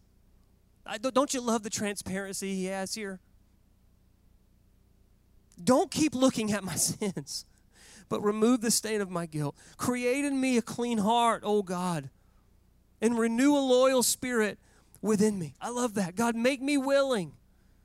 [0.85, 3.19] I, don't you love the transparency he has here?
[5.63, 7.45] Don't keep looking at my sins,
[8.09, 9.55] but remove the stain of my guilt.
[9.77, 12.09] Create in me a clean heart, O God,
[13.01, 14.59] and renew a loyal spirit
[15.01, 15.55] within me.
[15.59, 16.15] I love that.
[16.15, 17.33] God, make me willing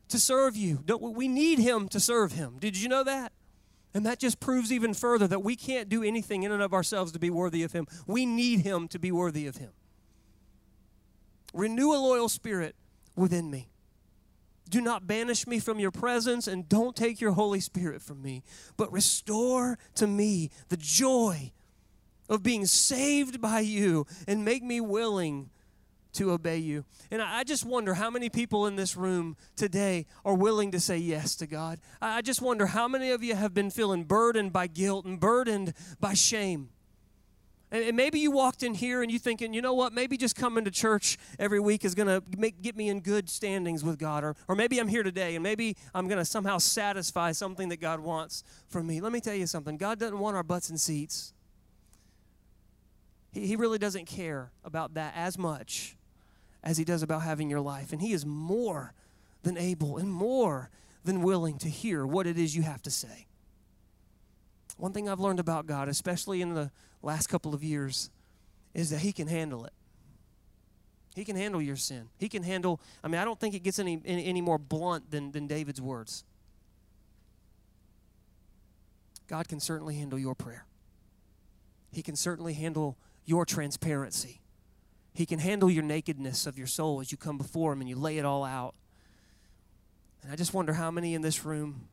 [0.08, 0.80] to serve you.
[0.84, 2.58] Don't, we need Him to serve Him.
[2.58, 3.32] Did you know that?
[3.94, 7.12] And that just proves even further that we can't do anything in and of ourselves
[7.12, 7.86] to be worthy of Him.
[8.06, 9.70] We need Him to be worthy of Him.
[11.54, 12.76] Renew a loyal spirit
[13.14, 13.68] within me.
[14.68, 18.42] Do not banish me from your presence and don't take your Holy Spirit from me,
[18.76, 21.52] but restore to me the joy
[22.28, 25.50] of being saved by you and make me willing
[26.16, 26.84] to obey you.
[27.10, 30.96] And I just wonder how many people in this room today are willing to say
[30.96, 31.78] yes to God.
[32.00, 35.74] I just wonder how many of you have been feeling burdened by guilt and burdened
[36.00, 36.70] by shame.
[37.70, 40.64] And, maybe you walked in here and you thinking, you know what, maybe just coming
[40.64, 42.22] to church every week is going to
[42.62, 44.22] get me in good standings with God.
[44.22, 47.80] Or, or maybe I'm here today and maybe I'm going to somehow satisfy something that
[47.80, 49.00] God wants from me.
[49.00, 51.32] Let me tell you something God doesn't want our butts and seats.
[53.32, 55.96] He, he really doesn't care about that as much
[56.62, 57.92] as He does about having your life.
[57.92, 58.94] And He is more
[59.42, 60.70] than able and more
[61.04, 63.26] than willing to hear what it is you have to say.
[64.76, 66.70] One thing I've learned about God, especially in the
[67.02, 68.10] last couple of years,
[68.74, 69.72] is that He can handle it.
[71.14, 72.10] He can handle your sin.
[72.18, 75.10] He can handle, I mean, I don't think it gets any, any, any more blunt
[75.10, 76.24] than, than David's words.
[79.26, 80.66] God can certainly handle your prayer.
[81.90, 84.42] He can certainly handle your transparency.
[85.14, 87.96] He can handle your nakedness of your soul as you come before Him and you
[87.96, 88.74] lay it all out.
[90.22, 91.88] And I just wonder how many in this room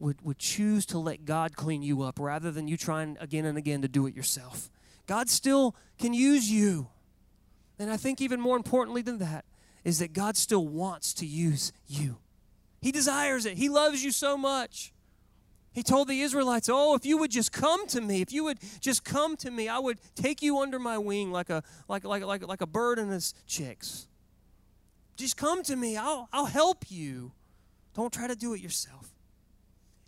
[0.00, 3.56] would, would choose to let God clean you up rather than you trying again and
[3.56, 4.70] again to do it yourself.
[5.06, 6.88] God still can use you.
[7.78, 9.44] And I think even more importantly than that
[9.84, 12.18] is that God still wants to use you.
[12.80, 13.58] He desires it.
[13.58, 14.92] He loves you so much.
[15.72, 18.58] He told the Israelites, "Oh, if you would just come to me, if you would
[18.80, 22.24] just come to me, I would take you under my wing like a like like
[22.24, 24.08] like like a bird and its chicks.
[25.16, 25.96] Just come to me.
[25.96, 27.32] I'll I'll help you.
[27.94, 29.14] Don't try to do it yourself."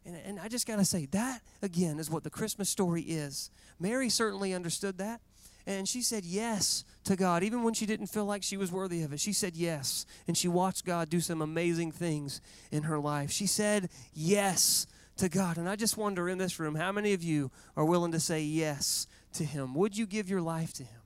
[0.05, 3.51] And, and I just got to say, that again is what the Christmas story is.
[3.79, 5.21] Mary certainly understood that.
[5.67, 9.03] And she said yes to God, even when she didn't feel like she was worthy
[9.03, 9.21] of it.
[9.21, 10.07] She said yes.
[10.27, 12.41] And she watched God do some amazing things
[12.73, 13.31] in her life.
[13.31, 14.87] She said yes
[15.19, 15.59] to God.
[15.59, 18.43] And I just wonder in this room, how many of you are willing to say
[18.43, 19.75] yes to Him?
[19.75, 21.01] Would you give your life to Him?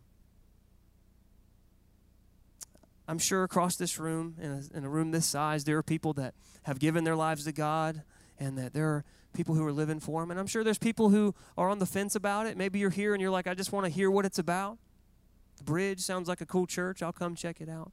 [3.09, 6.15] I'm sure across this room, in a, in a room this size, there are people
[6.15, 8.03] that have given their lives to God
[8.39, 10.31] and that there are people who are living for Him.
[10.31, 12.57] And I'm sure there's people who are on the fence about it.
[12.57, 14.79] Maybe you're here and you're like, I just want to hear what it's about.
[15.59, 17.03] The bridge sounds like a cool church.
[17.03, 17.93] I'll come check it out.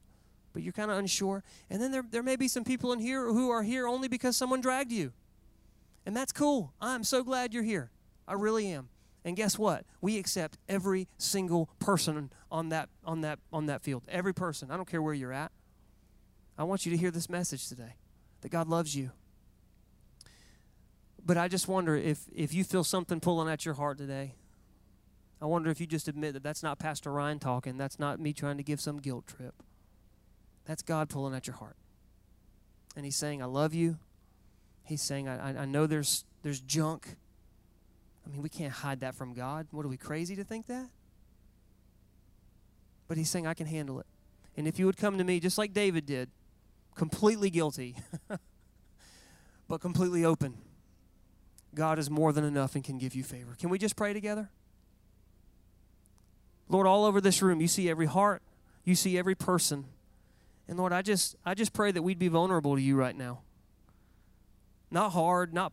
[0.52, 1.42] But you're kind of unsure.
[1.70, 4.36] And then there, there may be some people in here who are here only because
[4.36, 5.12] someone dragged you.
[6.06, 6.72] And that's cool.
[6.80, 7.90] I'm so glad you're here.
[8.28, 8.88] I really am.
[9.24, 9.84] And guess what?
[10.00, 14.02] We accept every single person on that on that on that field.
[14.08, 14.70] Every person.
[14.70, 15.50] I don't care where you're at.
[16.58, 17.96] I want you to hear this message today
[18.42, 19.12] that God loves you.
[21.24, 24.34] But I just wonder if if you feel something pulling at your heart today.
[25.40, 27.76] I wonder if you just admit that that's not Pastor Ryan talking.
[27.76, 29.54] That's not me trying to give some guilt trip.
[30.64, 31.76] That's God pulling at your heart.
[32.96, 33.98] And He's saying, I love you.
[34.84, 37.16] He's saying, I, I know there's, there's junk
[38.26, 39.66] I mean, we can't hide that from God.
[39.70, 40.88] What are we crazy to think that?
[43.06, 44.06] But he's saying, I can handle it.
[44.56, 46.30] And if you would come to me just like David did,
[46.94, 47.96] completely guilty,
[49.68, 50.56] but completely open,
[51.74, 53.56] God is more than enough and can give you favor.
[53.58, 54.50] Can we just pray together?
[56.68, 58.42] Lord, all over this room, you see every heart,
[58.84, 59.84] you see every person.
[60.66, 63.40] And Lord, I just I just pray that we'd be vulnerable to you right now.
[64.90, 65.72] Not hard, not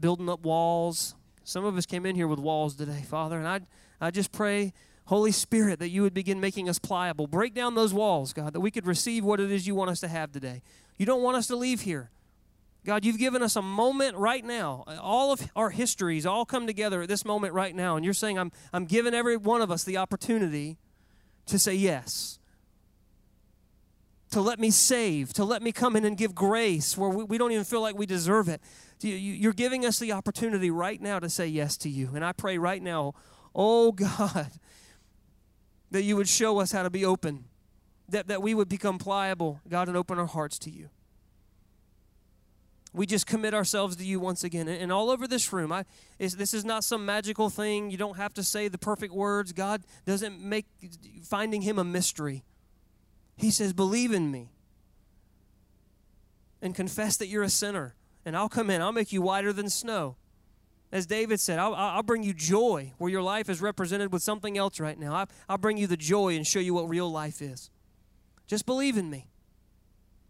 [0.00, 1.14] building up walls,
[1.44, 3.60] some of us came in here with walls today, Father, and I,
[4.00, 4.72] I just pray,
[5.04, 7.26] Holy Spirit, that you would begin making us pliable.
[7.26, 10.00] Break down those walls, God, that we could receive what it is you want us
[10.00, 10.62] to have today.
[10.96, 12.10] You don't want us to leave here.
[12.84, 14.84] God, you've given us a moment right now.
[15.00, 17.96] All of our histories all come together at this moment right now.
[17.96, 20.76] And you're saying, I'm, I'm giving every one of us the opportunity
[21.46, 22.38] to say yes.
[24.32, 27.38] To let me save, to let me come in and give grace where we, we
[27.38, 28.60] don't even feel like we deserve it.
[29.00, 32.10] You're giving us the opportunity right now to say yes to you.
[32.14, 33.14] And I pray right now,
[33.54, 34.50] oh God,
[35.90, 37.44] that you would show us how to be open,
[38.10, 40.90] that, that we would become pliable, God, and open our hearts to you.
[42.94, 44.68] We just commit ourselves to you once again.
[44.68, 45.84] And, all over this room, I,
[46.18, 47.90] this is not some magical thing.
[47.90, 49.52] You don't have to say the perfect words.
[49.52, 50.66] God doesn't make
[51.24, 52.44] finding Him a mystery.
[53.36, 54.52] He says, Believe in me
[56.62, 58.80] and confess that you're a sinner and I'll come in.
[58.80, 60.16] I'll make you whiter than snow.
[60.92, 64.56] As David said, I'll, I'll bring you joy where your life is represented with something
[64.56, 65.14] else right now.
[65.14, 67.70] I'll, I'll bring you the joy and show you what real life is.
[68.46, 69.26] Just believe in me.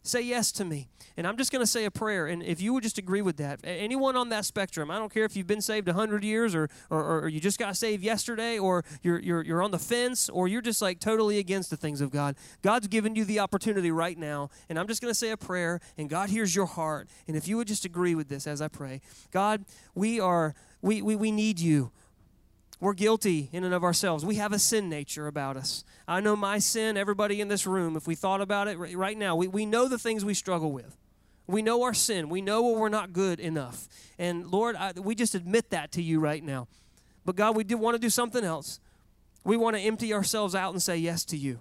[0.06, 0.88] Say yes to me.
[1.16, 2.26] And I'm just going to say a prayer.
[2.26, 5.24] And if you would just agree with that, anyone on that spectrum, I don't care
[5.24, 8.84] if you've been saved 100 years or, or, or you just got saved yesterday or
[9.02, 12.10] you're, you're, you're on the fence or you're just like totally against the things of
[12.10, 14.50] God, God's given you the opportunity right now.
[14.68, 17.08] And I'm just going to say a prayer, and God hears your heart.
[17.26, 19.00] And if you would just agree with this as I pray,
[19.30, 21.92] God, we are, we, we, we need you.
[22.80, 24.24] We're guilty in and of ourselves.
[24.24, 25.84] We have a sin nature about us.
[26.06, 29.36] I know my sin, everybody in this room, if we thought about it right now,
[29.36, 30.96] we, we know the things we struggle with.
[31.46, 32.28] We know our sin.
[32.28, 33.86] We know when we're not good enough.
[34.18, 36.68] And Lord, I, we just admit that to you right now.
[37.24, 38.80] But God, we do want to do something else.
[39.44, 41.60] We want to empty ourselves out and say yes to you.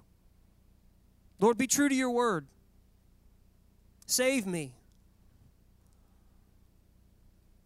[1.40, 2.48] Lord, be true to your word.
[4.06, 4.74] Save me.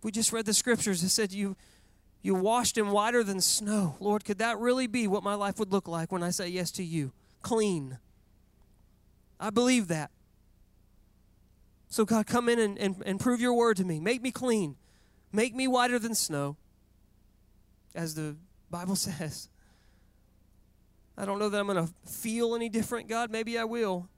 [0.02, 1.56] We just read the scriptures that said you
[2.22, 3.96] you washed him whiter than snow.
[4.00, 6.72] Lord, could that really be what my life would look like when I say yes
[6.72, 7.12] to you?
[7.42, 8.00] Clean.
[9.40, 10.12] I believe that.
[11.90, 14.00] So, God, come in and, and, and prove your word to me.
[14.00, 14.76] Make me clean.
[15.32, 16.58] Make me whiter than snow,
[17.96, 18.36] as the
[18.70, 19.50] Bible says.
[21.18, 23.32] I don't know that I'm going to feel any different, God.
[23.32, 24.10] Maybe I will.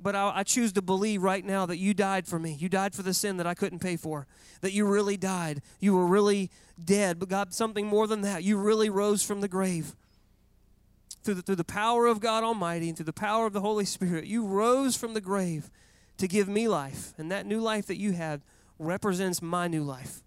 [0.00, 2.56] But I, I, choose to believe right now that you died for me.
[2.58, 4.26] You died for the sin that I couldn't pay for.
[4.60, 5.60] That you really died.
[5.80, 6.50] You were really
[6.82, 7.18] dead.
[7.18, 8.44] But God, something more than that.
[8.44, 9.96] You really rose from the grave.
[11.24, 13.84] Through the, through the power of God Almighty and through the power of the Holy
[13.84, 15.68] Spirit, you rose from the grave
[16.18, 17.12] to give me life.
[17.18, 18.42] And that new life that you had
[18.78, 20.22] represents my new life.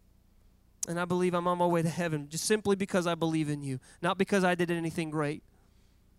[0.87, 3.63] And I believe I'm on my way to heaven just simply because I believe in
[3.63, 5.43] you, not because I did anything great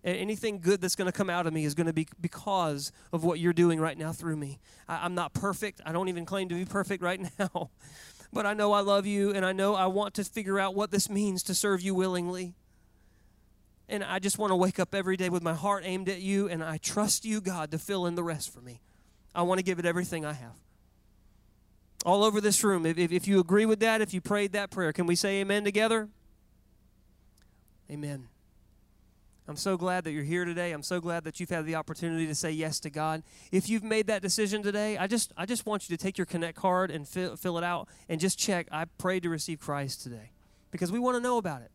[0.04, 3.24] anything good that's going to come out of me is going to be because of
[3.24, 4.58] what you're doing right now through me.
[4.88, 5.80] I, am not perfect.
[5.86, 7.70] I don't even claim to be perfect right now.
[8.32, 10.90] but I know I love you, and I know I want to figure out what
[10.90, 12.54] this means to serve you willingly.
[13.88, 16.48] And I just want to wake up every day with my heart aimed at you,
[16.48, 18.80] and I trust you, God, to fill in the rest for me.
[19.34, 20.56] I want to give it everything I have.
[22.04, 24.70] All over this room, if, if, if you agree with that, if you prayed that
[24.70, 26.08] prayer, can we say amen together?
[27.90, 28.28] Amen.
[29.48, 30.70] I'm so glad that you're here today.
[30.72, 33.24] I'm so glad that you've had the opportunity to say yes to God.
[33.50, 36.26] If you've made that decision today, I just I just want you to take your
[36.26, 40.02] connect card and fill, fill it out and just check I prayed to receive Christ
[40.02, 40.30] today.
[40.70, 41.70] Because we want to know about it.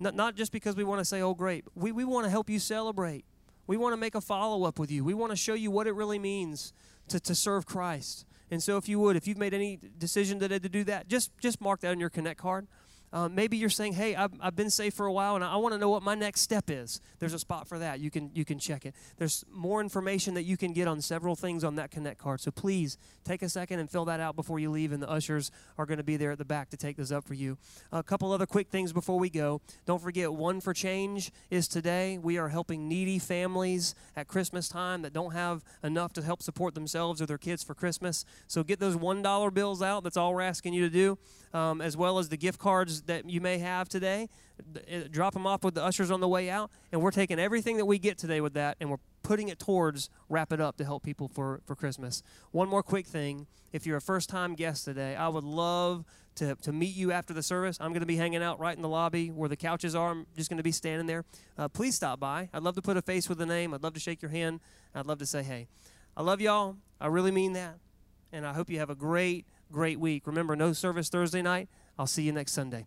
[0.00, 1.64] Not, not just because we want to say, oh, great.
[1.74, 3.24] We, we want to help you celebrate
[3.66, 5.04] We want to make a follow up with you.
[5.04, 6.72] We want to show you what it really means
[7.08, 8.24] to, to serve Christ.
[8.50, 11.36] And so, if you would, if you've made any decision today to do that, just
[11.38, 12.66] just mark that on your Connect card.
[13.12, 15.72] Uh, maybe you're saying, "Hey, I've, I've been saved for a while, and I, want
[15.72, 18.00] to know what my next step is." There's a spot for that.
[18.00, 18.94] You can you can check it.
[19.16, 22.40] There's more information that you can get on several things on that Connect card.
[22.40, 25.50] So please take a second and fill that out before you leave, and the ushers
[25.78, 27.58] are going to be there at the back to take those up for you.
[27.92, 29.60] A couple other quick things before we go.
[29.86, 32.18] Don't forget, One for Change is today.
[32.18, 36.74] We are helping needy families at Christmas time that don't have enough to help support
[36.74, 38.24] themselves or their kids for Christmas.
[38.46, 40.04] So get those one dollar bills out.
[40.04, 41.18] That's all we're asking you to do,
[41.52, 44.28] um, as well as the gift cards that you may have today.
[44.76, 47.76] Uh, drop them off with the ushers on the way out, and we're taking everything
[47.76, 50.84] that we get today with that, and we're putting it towards wrap it up to
[50.84, 52.22] help people for, for Christmas.
[52.50, 53.46] One more quick thing.
[53.72, 56.04] If you're a first time guest today, I would love
[56.36, 57.76] to, to meet you after the service.
[57.80, 60.10] I'm going to be hanging out right in the lobby where the couches are.
[60.10, 61.24] I'm just going to be standing there.
[61.58, 62.48] Uh, please stop by.
[62.54, 63.74] I'd love to put a face with a name.
[63.74, 64.60] I'd love to shake your hand.
[64.94, 65.68] I'd love to say hey.
[66.16, 66.76] I love y'all.
[67.00, 67.78] I really mean that.
[68.32, 70.26] And I hope you have a great, great week.
[70.26, 71.68] Remember, no service Thursday night.
[71.98, 72.86] I'll see you next Sunday.